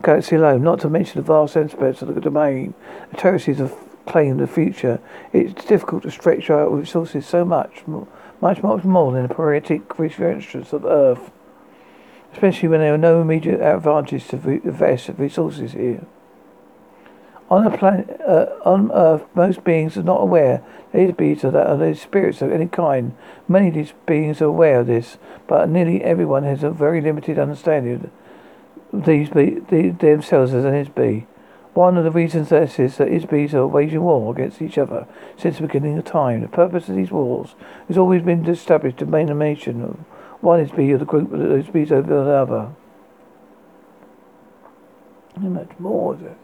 galaxy 0.00 0.36
alone, 0.36 0.62
not 0.62 0.80
to 0.80 0.88
mention 0.88 1.20
the 1.20 1.26
vast 1.26 1.56
aspects 1.56 2.02
of 2.02 2.14
the 2.14 2.20
domain. 2.20 2.74
The 3.10 3.16
terraces 3.16 3.58
have 3.58 3.74
claimed 4.06 4.40
the 4.40 4.46
future. 4.46 5.00
It's 5.32 5.64
difficult 5.64 6.02
to 6.04 6.10
stretch 6.10 6.50
out 6.50 6.72
resources 6.72 7.26
so 7.26 7.44
much, 7.44 7.82
much, 8.40 8.62
much 8.62 8.84
more 8.84 9.12
than 9.12 9.26
the 9.26 9.34
periodic 9.34 9.98
restrictions 9.98 10.72
of 10.72 10.84
Earth, 10.84 11.30
especially 12.32 12.68
when 12.68 12.80
there 12.80 12.94
are 12.94 12.98
no 12.98 13.20
immediate 13.20 13.60
advantages 13.60 14.26
to 14.28 14.36
invest 14.48 15.10
resources 15.18 15.72
here. 15.72 16.06
On 17.50 17.66
a 17.66 17.76
planet, 17.76 18.18
uh, 18.26 18.46
on 18.64 18.90
Earth, 18.92 19.24
most 19.34 19.62
beings 19.62 19.98
are 19.98 20.02
not 20.02 20.22
aware 20.22 20.62
that 20.92 20.98
these 20.98 21.14
beings 21.14 21.44
are, 21.44 21.50
that 21.50 21.68
are 21.68 21.94
spirits 21.94 22.40
of 22.40 22.50
any 22.50 22.66
kind. 22.66 23.14
Many 23.46 23.68
of 23.68 23.74
these 23.74 23.92
beings 24.06 24.40
are 24.40 24.46
aware 24.46 24.80
of 24.80 24.86
this, 24.86 25.18
but 25.46 25.68
nearly 25.68 26.02
everyone 26.02 26.44
has 26.44 26.62
a 26.62 26.70
very 26.70 27.02
limited 27.02 27.38
understanding 27.38 27.94
of 27.96 28.10
these 28.92 29.30
be, 29.30 29.60
the, 29.70 29.90
themselves 29.90 30.52
as 30.52 30.64
an 30.64 30.72
Isby. 30.72 31.26
One 31.74 31.96
of 31.96 32.04
the 32.04 32.10
reasons 32.10 32.50
this 32.50 32.78
is 32.78 32.98
that 32.98 33.08
Isbys 33.08 33.54
are 33.54 33.66
waging 33.66 34.02
war 34.02 34.30
against 34.32 34.60
each 34.60 34.76
other 34.76 35.06
since 35.38 35.56
the 35.56 35.66
beginning 35.66 35.96
of 35.96 36.04
time. 36.04 36.42
The 36.42 36.48
purpose 36.48 36.88
of 36.88 36.96
these 36.96 37.10
wars 37.10 37.54
has 37.88 37.96
always 37.96 38.22
been 38.22 38.44
to 38.44 38.50
establish 38.50 38.94
domination 38.94 39.82
of 39.82 39.96
one 40.42 40.64
Isby 40.66 40.92
of 40.92 41.00
the 41.00 41.06
group 41.06 41.32
of 41.32 41.40
Isbys 41.40 41.90
over 41.90 42.24
the 42.24 42.30
other. 42.30 42.68
How 45.40 45.48
much 45.48 45.70
more 45.78 46.14
is 46.14 46.22
it? 46.22 46.36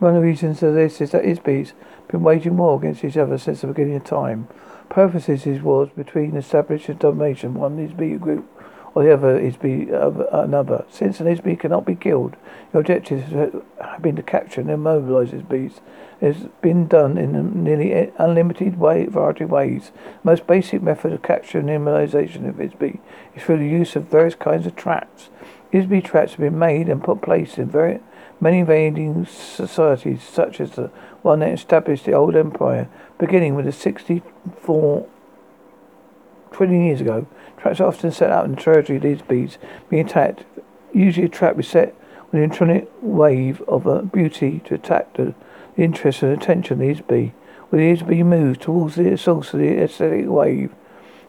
One 0.00 0.16
of 0.16 0.22
the 0.22 0.26
reasons 0.26 0.60
for 0.60 0.72
this 0.72 1.02
is 1.02 1.10
that 1.10 1.24
Isby's 1.24 1.74
been 2.08 2.22
waging 2.22 2.56
war 2.56 2.78
against 2.78 3.04
each 3.04 3.18
other 3.18 3.36
since 3.36 3.60
the 3.60 3.66
beginning 3.66 3.96
of 3.96 4.04
time. 4.04 4.48
Purposes 4.88 5.46
is 5.46 5.60
wars 5.60 5.90
between 5.94 6.36
established 6.36 6.88
and 6.88 6.98
domination. 6.98 7.52
One 7.52 7.76
Isby 7.76 8.18
group 8.18 8.50
or 8.94 9.04
the 9.04 9.12
other 9.12 9.38
Isby 9.38 9.92
uh, 9.92 10.38
another. 10.38 10.86
Since 10.88 11.20
an 11.20 11.26
Isby 11.26 11.60
cannot 11.60 11.84
be 11.84 11.94
killed, 11.94 12.36
the 12.72 12.78
objective 12.78 13.24
has 13.24 14.00
been 14.00 14.16
to 14.16 14.22
capture 14.22 14.62
and 14.62 14.70
immobilize 14.70 15.32
Isbys. 15.32 15.80
It 16.22 16.34
has 16.34 16.48
been 16.62 16.86
done 16.86 17.18
in 17.18 17.34
a 17.34 17.42
nearly 17.42 18.10
unlimited 18.16 18.78
way, 18.78 19.04
variety 19.04 19.44
of 19.44 19.50
ways. 19.50 19.92
The 20.22 20.30
most 20.30 20.46
basic 20.46 20.80
method 20.80 21.12
of 21.12 21.20
capture 21.20 21.58
and 21.58 21.68
immobilization 21.68 22.48
of 22.48 22.54
Isby 22.56 23.00
is 23.36 23.42
through 23.42 23.58
the 23.58 23.68
use 23.68 23.96
of 23.96 24.04
various 24.04 24.34
kinds 24.34 24.66
of 24.66 24.76
traps. 24.76 25.28
Isby 25.74 26.02
traps 26.02 26.32
have 26.32 26.40
been 26.40 26.58
made 26.58 26.88
and 26.88 27.04
put 27.04 27.20
place 27.20 27.58
in 27.58 27.68
very 27.68 28.00
many 28.40 28.60
invading 28.60 29.26
societies, 29.26 30.22
such 30.22 30.60
as 30.60 30.72
the 30.72 30.88
one 31.22 31.40
that 31.40 31.52
established 31.52 32.04
the 32.06 32.12
old 32.12 32.34
empire, 32.34 32.88
beginning 33.18 33.54
with 33.54 33.66
the 33.66 33.72
64 33.72 35.06
20 36.52 36.86
years 36.86 37.00
ago. 37.00 37.26
Traps 37.58 37.80
are 37.80 37.88
often 37.88 38.10
set 38.10 38.30
out 38.30 38.46
in 38.46 38.54
the 38.54 38.60
territory 38.60 38.96
of 38.96 39.02
these 39.02 39.22
bees 39.22 39.58
being 39.88 40.06
attacked. 40.06 40.44
Usually 40.92 41.26
a 41.26 41.28
trap 41.28 41.58
is 41.58 41.68
set 41.68 41.94
with 42.30 42.42
an 42.42 42.50
intronic 42.50 42.88
wave 43.02 43.60
of 43.62 43.86
a 43.86 44.02
beauty 44.02 44.60
to 44.64 44.74
attack 44.74 45.14
the, 45.14 45.34
the 45.76 45.82
interest 45.82 46.22
and 46.22 46.32
attention 46.32 46.74
of 46.74 46.78
these 46.80 47.00
bee. 47.00 47.32
With 47.70 47.80
these 47.80 48.02
bee 48.02 48.22
moved 48.22 48.62
towards 48.62 48.96
the 48.96 49.16
source 49.16 49.52
of 49.52 49.60
the 49.60 49.82
aesthetic 49.82 50.26
wave, 50.26 50.72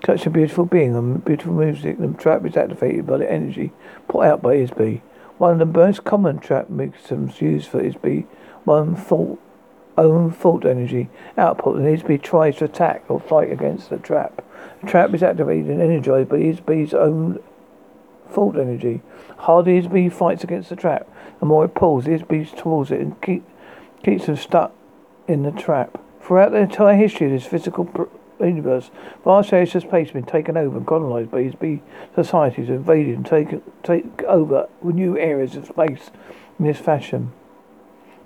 such 0.05 0.25
a 0.25 0.31
beautiful 0.31 0.65
being 0.65 0.95
and 0.95 1.23
beautiful 1.23 1.53
music, 1.53 1.99
the 1.99 2.07
trap 2.13 2.45
is 2.45 2.57
activated 2.57 3.05
by 3.05 3.17
the 3.17 3.31
energy 3.31 3.71
put 4.07 4.25
out 4.25 4.41
by 4.41 4.55
Isby. 4.55 5.01
One 5.41 5.53
of 5.53 5.73
the 5.73 5.79
most 5.79 6.03
common 6.03 6.37
trap 6.37 6.69
mechanisms 6.69 7.41
used 7.41 7.67
for 7.67 7.81
Isby, 7.81 8.27
one 8.63 8.95
thought 8.95 9.39
own 9.97 10.29
thought 10.29 10.67
energy 10.67 11.09
output 11.35 11.77
and 11.77 11.87
Isby 11.87 12.21
tries 12.21 12.57
to 12.57 12.65
attack 12.65 13.03
or 13.07 13.19
fight 13.19 13.51
against 13.51 13.89
the 13.89 13.97
trap. 13.97 14.45
The 14.81 14.87
trap 14.87 15.15
is 15.15 15.23
activated 15.23 15.71
and 15.71 15.81
energized 15.81 16.29
by 16.29 16.35
Isby's 16.35 16.93
own 16.93 17.39
thought 18.29 18.55
energy. 18.55 19.01
Harder 19.37 19.71
Isby 19.71 20.13
fights 20.13 20.43
against 20.43 20.69
the 20.69 20.75
trap, 20.75 21.09
the 21.39 21.47
more 21.47 21.65
it 21.65 21.73
pulls 21.73 22.05
Isby 22.05 22.55
towards 22.55 22.91
it 22.91 23.01
and 23.01 23.19
keep, 23.19 23.43
keeps 24.03 24.27
them 24.27 24.35
stuck 24.35 24.75
in 25.27 25.41
the 25.41 25.51
trap. 25.51 25.99
Throughout 26.21 26.51
the 26.51 26.59
entire 26.59 26.95
history 26.95 27.25
of 27.25 27.33
this 27.33 27.47
physical 27.47 27.85
pr- 27.85 28.03
universe, 28.47 28.91
vast 29.23 29.53
areas 29.53 29.75
of 29.75 29.83
space 29.83 30.07
have 30.07 30.13
been 30.13 30.25
taken 30.25 30.57
over 30.57 30.77
and 30.77 30.87
colonized 30.87 31.31
by 31.31 31.43
Isby 31.43 31.81
societies, 32.15 32.69
invaded 32.69 33.15
and 33.15 33.25
taken 33.25 33.61
take 33.83 34.23
over 34.23 34.67
new 34.83 35.17
areas 35.17 35.55
of 35.55 35.65
space 35.67 36.11
in 36.59 36.65
this 36.65 36.79
fashion. 36.79 37.31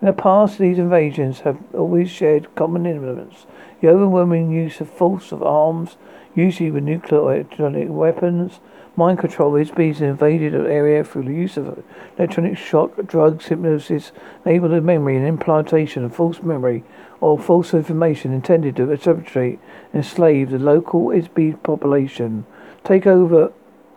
In 0.01 0.07
the 0.07 0.13
past, 0.13 0.59
these 0.59 0.77
invasions 0.77 1.41
have 1.41 1.57
always 1.73 2.09
shared 2.09 2.53
common 2.55 2.85
elements. 2.85 3.45
The 3.81 3.87
overwhelming 3.87 4.51
use 4.51 4.81
of 4.81 4.89
force 4.89 5.31
of 5.31 5.41
arms, 5.41 5.97
usually 6.35 6.69
with 6.69 6.83
nuclear 6.83 7.21
or 7.21 7.35
electronic 7.35 7.87
weapons, 7.89 8.59
mind 8.97 9.19
control 9.19 9.55
is 9.55 9.71
being 9.71 9.95
invaded 9.95 10.55
an 10.55 10.65
area 10.67 11.03
through 11.03 11.23
the 11.23 11.33
use 11.33 11.57
of 11.57 11.83
electronic 12.17 12.57
shock, 12.57 12.93
drugs, 13.05 13.45
hypnosis, 13.47 14.11
enable 14.45 14.69
the 14.69 14.81
memory 14.81 15.17
and 15.17 15.27
implantation 15.27 16.03
of 16.03 16.15
false 16.15 16.41
memory 16.41 16.83
or 17.21 17.37
false 17.37 17.73
information 17.73 18.33
intended 18.33 18.75
to 18.75 18.97
subjugate 18.97 19.59
and 19.91 20.03
enslave 20.03 20.49
the 20.49 20.59
local 20.59 21.07
Isby 21.07 21.61
population. 21.63 22.45
Take 22.83 23.07
over 23.07 23.51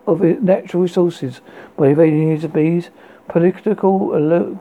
of 0.07 0.21
natural 0.21 0.83
resources 0.83 1.41
by 1.77 1.89
invading 1.89 2.37
Isby's 2.37 2.89
political 3.27 4.59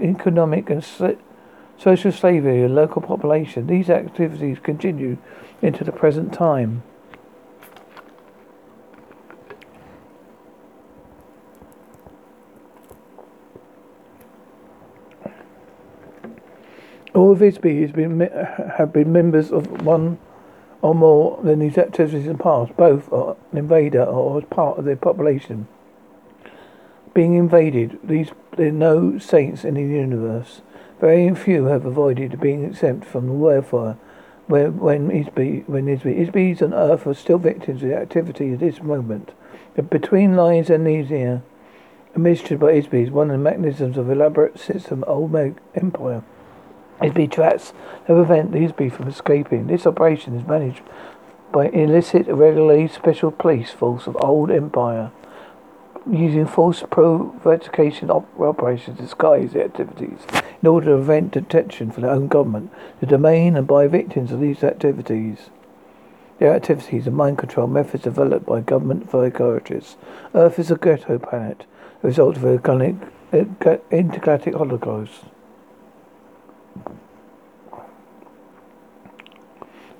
economic 0.00 0.70
and 0.70 0.84
social 1.78 2.12
slavery 2.12 2.64
of 2.64 2.70
local 2.72 3.02
population. 3.02 3.66
These 3.66 3.90
activities 3.90 4.58
continue 4.62 5.18
into 5.62 5.84
the 5.84 5.92
present 5.92 6.32
time. 6.32 6.82
All 17.14 17.32
of 17.32 17.40
his 17.40 17.58
bees 17.58 17.92
been, 17.92 18.20
have 18.76 18.92
been 18.92 19.12
members 19.12 19.52
of 19.52 19.82
one 19.82 20.18
or 20.82 20.94
more 20.94 21.40
than 21.42 21.60
these 21.60 21.78
activities 21.78 22.26
in 22.26 22.36
the 22.36 22.42
past, 22.42 22.76
both 22.76 23.10
an 23.12 23.36
invader 23.52 24.02
or 24.02 24.38
as 24.38 24.44
part 24.44 24.78
of 24.78 24.84
their 24.84 24.96
population 24.96 25.68
being 27.14 27.34
invaded. 27.34 27.98
These 28.02 28.32
there 28.56 28.68
are 28.68 28.72
no 28.72 29.18
saints 29.18 29.64
in 29.64 29.74
the 29.74 29.82
universe. 29.82 30.60
Very 31.00 31.32
few 31.34 31.66
have 31.66 31.86
avoided 31.86 32.40
being 32.40 32.64
exempt 32.64 33.06
from 33.06 33.26
the 33.26 33.32
welfare 33.32 33.96
where 34.46 34.70
when 34.70 35.08
Isby 35.08 35.66
when 35.66 35.86
Isby 35.86 36.28
Isbys 36.28 36.60
on 36.60 36.74
Earth 36.74 37.06
are 37.06 37.14
still 37.14 37.38
victims 37.38 37.82
of 37.82 37.88
the 37.88 37.96
activity 37.96 38.52
at 38.52 38.58
this 38.58 38.82
moment. 38.82 39.32
The 39.76 39.82
between 39.82 40.36
lines 40.36 40.70
and 40.70 40.86
amnesia 40.86 41.42
administered 42.14 42.60
by 42.60 42.72
Isby 42.72 43.04
is 43.04 43.10
one 43.10 43.30
of 43.30 43.38
the 43.38 43.42
mechanisms 43.42 43.96
of 43.96 44.10
elaborate 44.10 44.58
system 44.58 45.04
old 45.06 45.32
Meg 45.32 45.56
empire. 45.74 46.22
Isby 47.00 47.30
traps 47.30 47.72
have 48.06 48.16
prevent 48.16 48.52
Isby 48.52 48.90
from 48.92 49.08
escaping. 49.08 49.66
This 49.66 49.86
operation 49.86 50.36
is 50.36 50.46
managed 50.46 50.82
by 51.52 51.68
illicit, 51.68 52.28
irregularly 52.28 52.88
special 52.88 53.30
police 53.30 53.70
force 53.70 54.06
of 54.06 54.16
old 54.20 54.50
empire 54.50 55.10
using 56.10 56.46
false 56.46 56.82
provocation 56.90 58.10
op- 58.10 58.28
operations 58.38 58.96
to 58.96 59.02
disguise 59.02 59.52
their 59.52 59.64
activities 59.64 60.18
in 60.60 60.68
order 60.68 60.86
to 60.86 60.96
prevent 60.96 61.32
detection 61.32 61.90
from 61.90 62.02
their 62.02 62.12
own 62.12 62.28
government, 62.28 62.70
the 63.00 63.06
domain 63.06 63.56
and 63.56 63.66
by 63.66 63.86
victims 63.86 64.30
of 64.30 64.40
these 64.40 64.62
activities. 64.62 65.50
Their 66.38 66.54
activities 66.54 67.06
are 67.06 67.12
mind 67.12 67.38
control 67.38 67.68
methods 67.68 68.04
developed 68.04 68.44
by 68.46 68.60
government 68.60 69.10
psychiatrists. 69.10 69.96
Earth 70.34 70.58
is 70.58 70.70
a 70.70 70.76
ghetto 70.76 71.18
planet, 71.18 71.64
a 72.02 72.06
result 72.06 72.36
of 72.36 72.44
a 72.44 73.80
intergalactic 73.90 74.54
holocaust. 74.54 75.24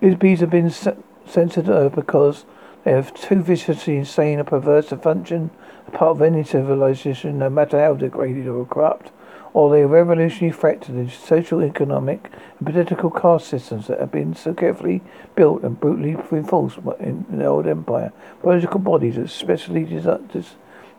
These 0.01 0.17
bees 0.17 0.41
have 0.41 0.51
been 0.51 0.71
censored 0.71 1.69
Earth 1.69 1.95
because 1.95 2.45
they 2.85 2.93
have 2.93 3.15
too 3.15 3.43
viciously 3.43 3.97
insane 3.97 4.39
or 4.39 4.45
perverse 4.45 4.93
a 4.93 4.99
function 4.99 5.51
a 5.87 5.91
part 5.91 6.17
of 6.17 6.23
any 6.23 6.45
civilization, 6.45 7.39
no 7.39 7.51
matter 7.51 7.79
how 7.79 7.95
degraded 7.95 8.49
or 8.49 8.67
corrupt, 8.67 9.11
or 9.53 9.71
the 9.71 9.87
revolutionary 9.87 10.53
threat 10.53 10.83
to 10.83 10.93
the 10.93 11.09
social, 11.09 11.63
economic, 11.63 12.31
and 12.59 12.67
political 12.67 13.11
caste 13.11 13.49
systems 13.49 13.87
that 13.87 14.01
have 14.01 14.11
been 14.11 14.35
so 14.35 14.53
carefully 14.53 15.01
built 15.37 15.63
and 15.63 15.79
brutally 15.79 16.17
reinforced 16.31 16.79
in, 16.99 17.25
the 17.31 17.45
old 17.45 17.67
empire. 17.67 18.13
Political 18.43 18.81
bodies 18.81 19.17
are 19.17 19.29
specially 19.29 19.87
desi- 19.87 20.47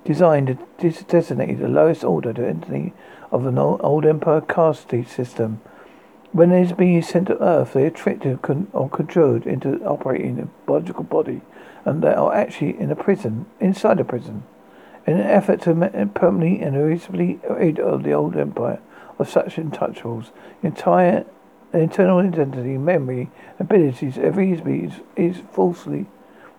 designed 0.06 0.58
to 0.80 0.92
designate 1.04 1.60
the 1.60 1.68
lowest 1.68 2.04
order 2.04 2.32
to 2.32 2.48
entity 2.48 2.94
of 3.36 3.46
an 3.46 3.58
old, 3.58 4.06
empire 4.06 4.40
caste 4.40 4.90
system. 5.08 5.60
When 6.32 6.52
it 6.54 6.62
is 6.62 6.72
being 6.72 7.02
sent 7.02 7.28
to 7.28 7.44
Earth, 7.44 7.74
they 7.74 7.86
are 7.86 7.90
tricked 7.90 8.26
or 8.26 8.90
conjured 8.90 9.46
into 9.46 9.84
operating 9.84 10.40
a 10.40 10.46
biological 10.66 11.04
body, 11.04 11.42
and 11.84 12.02
they 12.02 12.14
are 12.14 12.34
actually 12.34 12.80
in 12.80 12.92
a 12.92 12.96
prison, 12.96 13.46
inside 13.60 14.00
a 14.00 14.06
prison. 14.06 14.44
In 15.06 15.20
an 15.20 15.28
effort 15.28 15.62
to 15.64 15.74
permanently 16.16 16.62
and 16.62 16.78
irreversibly 16.78 17.42
rid 17.50 17.78
of 17.78 18.04
the 18.04 18.14
old 18.14 18.38
empire 18.38 18.80
of 19.20 19.30
such 19.30 19.58
untouchables, 19.58 20.32
entire 20.64 21.26
internal 21.74 22.20
identity, 22.20 22.78
memory, 22.78 23.30
abilities, 23.60 24.18
every 24.18 24.52
is, 24.52 24.94
is 25.18 25.42
falsely 25.52 26.06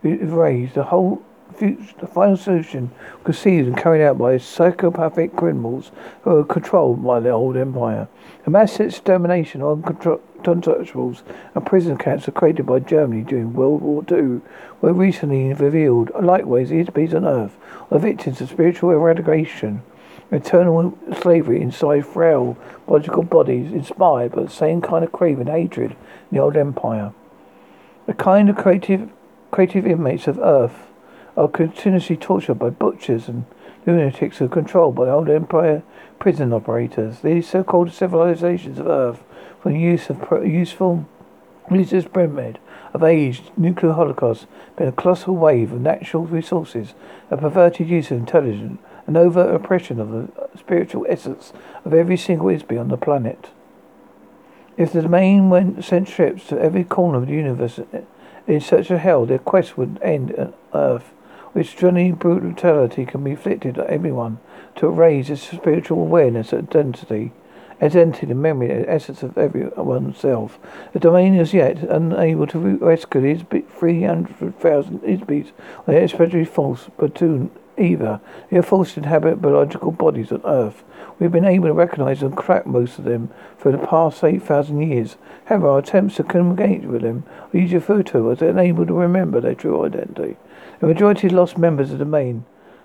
erased. 0.05 0.75
The 0.75 0.85
whole 0.85 1.23
future, 1.55 1.95
the 2.01 2.07
final 2.07 2.37
solution 2.37 2.91
conceived 3.25 3.69
and 3.69 3.77
carried 3.77 4.05
out 4.05 4.19
by 4.19 4.39
psychopathic 4.39 5.37
criminals 5.37 5.91
who 6.23 6.39
are 6.39 6.45
controlled 6.45 7.05
by 7.05 7.21
the 7.21 7.31
old 7.31 7.57
empire. 7.57 8.09
A 8.47 8.51
mass 8.51 8.79
extermination 8.81 9.63
of 9.63 9.79
untouchables 9.79 11.23
and 11.55 11.67
prison 11.67 11.97
camps 11.97 12.29
created 12.35 12.67
by 12.67 12.79
Germany 12.81 13.23
during 13.23 13.55
World 13.55 13.83
War 13.83 14.05
II 14.11 14.41
were 14.81 14.93
recently 14.93 15.53
revealed. 15.53 16.11
Likewise, 16.21 16.71
the 16.71 16.85
bees 16.85 17.15
on 17.15 17.25
earth 17.25 17.57
are 17.91 17.99
victims 17.99 18.41
of 18.41 18.51
spiritual 18.51 18.91
eradication, 18.91 19.83
eternal 20.31 20.97
slavery 21.21 21.61
inside 21.61 22.07
frail 22.07 22.57
biological 22.87 23.23
bodies 23.23 23.73
inspired 23.73 24.33
by 24.33 24.43
the 24.43 24.51
same 24.51 24.81
kind 24.81 25.05
of 25.05 25.13
craving 25.13 25.47
hatred 25.47 25.93
in 25.93 25.97
the 26.37 26.39
old 26.39 26.57
empire. 26.57 27.13
The 28.07 28.15
kind 28.15 28.49
of 28.49 28.57
creative 28.57 29.11
creative 29.51 29.87
inmates 29.87 30.27
of 30.27 30.39
earth 30.39 30.87
are 31.37 31.49
continuously 31.49 32.17
tortured 32.17 32.55
by 32.55 32.71
butchers 32.71 33.29
and 33.29 33.45
lunatics 33.87 34.39
who 34.39 34.47
are 34.47 34.49
controlled 34.49 34.95
by 34.95 35.09
old 35.09 35.29
empire 35.29 35.83
prison 36.19 36.53
operators. 36.53 37.21
These 37.21 37.49
so-called 37.49 37.93
civilizations 37.93 38.79
of 38.79 38.87
earth 38.87 39.23
for 39.61 39.71
the 39.71 39.79
use 39.79 40.09
of 40.11 40.21
pro- 40.21 40.43
useful 40.43 41.07
religious 41.71 42.05
pyramid 42.05 42.59
of 42.95 43.03
aged 43.03 43.51
nuclear 43.57 43.93
holocaust 43.93 44.47
been 44.77 44.89
a 44.89 44.93
colossal 44.93 45.37
wave 45.37 45.73
of 45.73 45.81
natural 45.81 46.25
resources, 46.25 46.95
a 47.31 47.37
perverted 47.37 47.89
use 47.89 48.11
of 48.11 48.19
intelligence, 48.19 48.79
an 49.07 49.17
overt 49.17 49.55
oppression 49.55 50.01
of 50.01 50.11
the 50.11 50.29
spiritual 50.59 51.07
essence 51.09 51.53
of 51.85 51.93
every 51.93 52.17
single 52.17 52.49
Isby 52.49 52.79
on 52.79 52.89
the 52.89 52.97
planet. 52.97 53.51
If 54.77 54.93
the 54.93 55.03
domain 55.03 55.49
went 55.49 55.85
sent 55.85 56.09
ships 56.09 56.47
to 56.49 56.61
every 56.61 56.85
corner 56.85 57.19
of 57.19 57.27
the 57.27 57.33
universe 57.33 57.79
eh, 57.93 58.01
in 58.47 58.61
search 58.61 58.91
of 58.91 59.01
hell, 59.01 59.27
their 59.27 59.39
quest 59.39 59.79
would 59.79 59.99
end 60.03 60.35
on 60.35 60.55
Earth, 60.75 61.13
which 61.57 61.75
journey 61.75 62.13
brutality 62.13 63.07
can 63.07 63.25
be 63.25 63.31
inflicted 63.31 63.79
on 63.79 63.87
everyone 63.89 64.39
to 64.75 64.87
raise 64.87 65.31
its 65.31 65.41
spiritual 65.41 66.03
awareness 66.03 66.53
and 66.53 66.69
identity 66.69 67.33
identity, 67.81 68.27
the 68.27 68.35
memory, 68.35 68.69
the 68.69 68.91
essence 68.91 69.23
of 69.23 69.37
every 69.39 69.67
oneself. 69.69 70.59
The 70.93 70.99
domain 70.99 71.35
is 71.35 71.55
yet 71.55 71.79
unable 71.79 72.47
to 72.49 72.59
rescue 72.59 73.21
these 73.21 73.43
300,000 73.79 75.01
Isbys 75.01 75.53
on 75.87 75.95
the 75.95 76.03
especially 76.03 76.45
false 76.45 76.89
platoon 76.99 77.51
either. 77.79 78.21
They 78.51 78.59
are 78.59 78.63
forced 78.63 78.95
to 78.95 79.01
inhabit 79.01 79.43
biological 79.43 79.93
bodies 79.93 80.33
on 80.33 80.43
Earth. 80.45 80.85
We've 81.19 81.33
been 81.33 81.45
able 81.45 81.69
to 81.69 81.75
recognize 81.75 82.23
and 82.23 82.37
crack 82.37 82.67
most 82.67 82.99
of 82.99 83.05
them 83.05 83.31
for 83.57 83.73
the 83.73 83.79
past 83.79 84.23
8,000 84.23 84.81
years. 84.81 85.17
However, 85.47 85.69
our 85.69 85.79
attempts 85.79 86.17
to 86.17 86.23
communicate 86.23 86.85
with 86.85 87.03
them 87.03 87.25
or 87.53 87.61
use 87.61 87.73
your 87.73 87.81
photo 87.81 88.29
are 88.29 88.45
unable 88.45 88.87
to 88.87 88.95
remember 88.95 89.41
their 89.41 89.55
true 89.55 89.85
identity. 89.85 90.37
The 90.81 90.87
majority 90.87 91.29
of 91.29 91.33
lost 91.33 91.57
members 91.57 91.93
of 91.93 91.99
the 91.99 92.05
main 92.05 92.45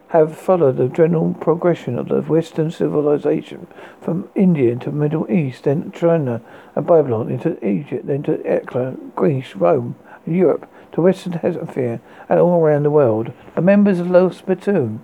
have 0.10 0.38
followed 0.38 0.78
the 0.78 0.88
general 0.88 1.34
progression 1.40 1.98
of 1.98 2.10
the 2.10 2.22
Western 2.22 2.72
civilization 2.72 3.68
from 4.02 4.30
India 4.36 4.72
into 4.72 4.90
the 4.90 4.96
Middle 4.96 5.30
East, 5.32 5.64
then 5.64 5.92
China 5.92 6.42
and 6.76 6.86
Babylon, 6.86 7.30
into 7.30 7.64
Egypt, 7.66 8.08
then 8.08 8.24
to 8.24 8.38
Ekla, 8.40 8.98
Greece, 9.16 9.56
Rome, 9.56 9.96
Europe, 10.26 10.70
to 10.92 11.02
Western 11.02 11.34
Hemisphere, 11.34 12.02
and 12.28 12.40
all 12.40 12.62
around 12.62 12.84
the 12.84 12.92
world. 12.92 13.32
The 13.56 13.62
members 13.62 14.00
of 14.00 14.10
Lost 14.10 14.46
Batoon, 14.46 15.00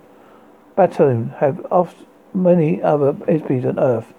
Batoon 0.77 1.37
have 1.37 1.65
oft 1.71 1.97
many 2.33 2.81
other 2.81 3.13
SPs 3.13 3.65
on 3.65 3.79
Earth 3.79 4.13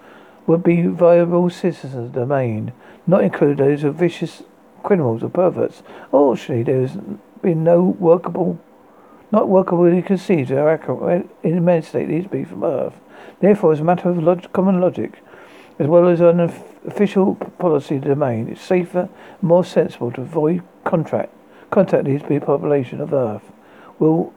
would 0.45 0.63
be 0.63 0.81
viable 0.81 1.49
citizens 1.49 1.95
of 1.95 2.13
the 2.13 2.19
domain, 2.21 2.73
not 3.05 3.23
include 3.23 3.57
those 3.57 3.83
of 3.83 3.95
vicious 3.95 4.41
criminals 4.83 5.21
or 5.21 5.29
perverts. 5.29 5.83
Unfortunately, 6.05 6.63
there 6.63 6.81
has 6.81 6.97
been 7.41 7.63
no 7.63 7.81
workable, 7.83 8.59
not 9.31 9.47
workably 9.47 10.05
conceived 10.05 10.51
or 10.51 10.69
accurate 10.69 11.29
in 11.43 11.57
emancipate 11.57 12.09
these 12.09 12.27
be 12.27 12.43
from 12.43 12.63
Earth. 12.63 12.95
Therefore, 13.39 13.73
as 13.73 13.79
a 13.79 13.83
matter 13.83 14.09
of 14.09 14.21
log- 14.21 14.51
common 14.53 14.79
logic, 14.81 15.21
as 15.77 15.87
well 15.87 16.07
as 16.07 16.19
an 16.19 16.39
official 16.39 17.35
policy 17.35 17.99
domain, 17.99 18.49
it's 18.49 18.61
safer, 18.61 19.09
more 19.41 19.63
sensible 19.63 20.11
to 20.11 20.21
avoid 20.21 20.63
contract 20.83 21.33
contact 21.69 22.05
these 22.05 22.23
be 22.23 22.39
population 22.39 23.01
of 23.01 23.13
Earth. 23.13 23.43
Will 23.99 24.33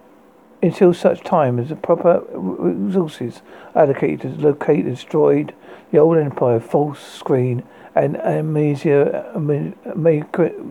until 0.63 0.95
such 0.95 1.21
time 1.23 1.59
as 1.59 1.71
the 1.71 1.77
proper 1.77 2.23
resources 2.31 3.43
allocated 3.75 4.21
to 4.21 4.41
locate 4.41 4.85
and 4.85 4.95
destroy 4.95 5.45
the 5.91 5.99
old 5.99 6.17
empire, 6.17 6.61
false 6.61 7.01
screen, 7.01 7.65
and 7.95 8.17
amnesia 8.17 9.33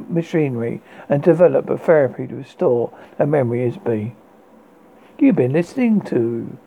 machinery, 0.10 0.82
and 1.08 1.22
develop 1.22 1.70
a 1.70 1.78
therapy 1.78 2.28
to 2.28 2.36
restore 2.36 2.92
a 3.20 3.26
memory 3.26 3.64
IS-BE. 3.64 4.16
You've 5.20 5.36
been 5.36 5.54
listening 5.54 6.02
to 6.02 6.58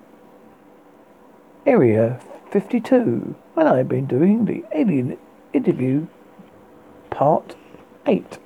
Area 1.67 2.21
52, 2.51 3.35
and 3.57 3.69
I've 3.69 3.89
been 3.89 4.07
doing 4.07 4.45
the 4.45 4.65
alien 4.73 5.19
interview 5.53 6.07
part 7.11 7.57
8. 8.07 8.39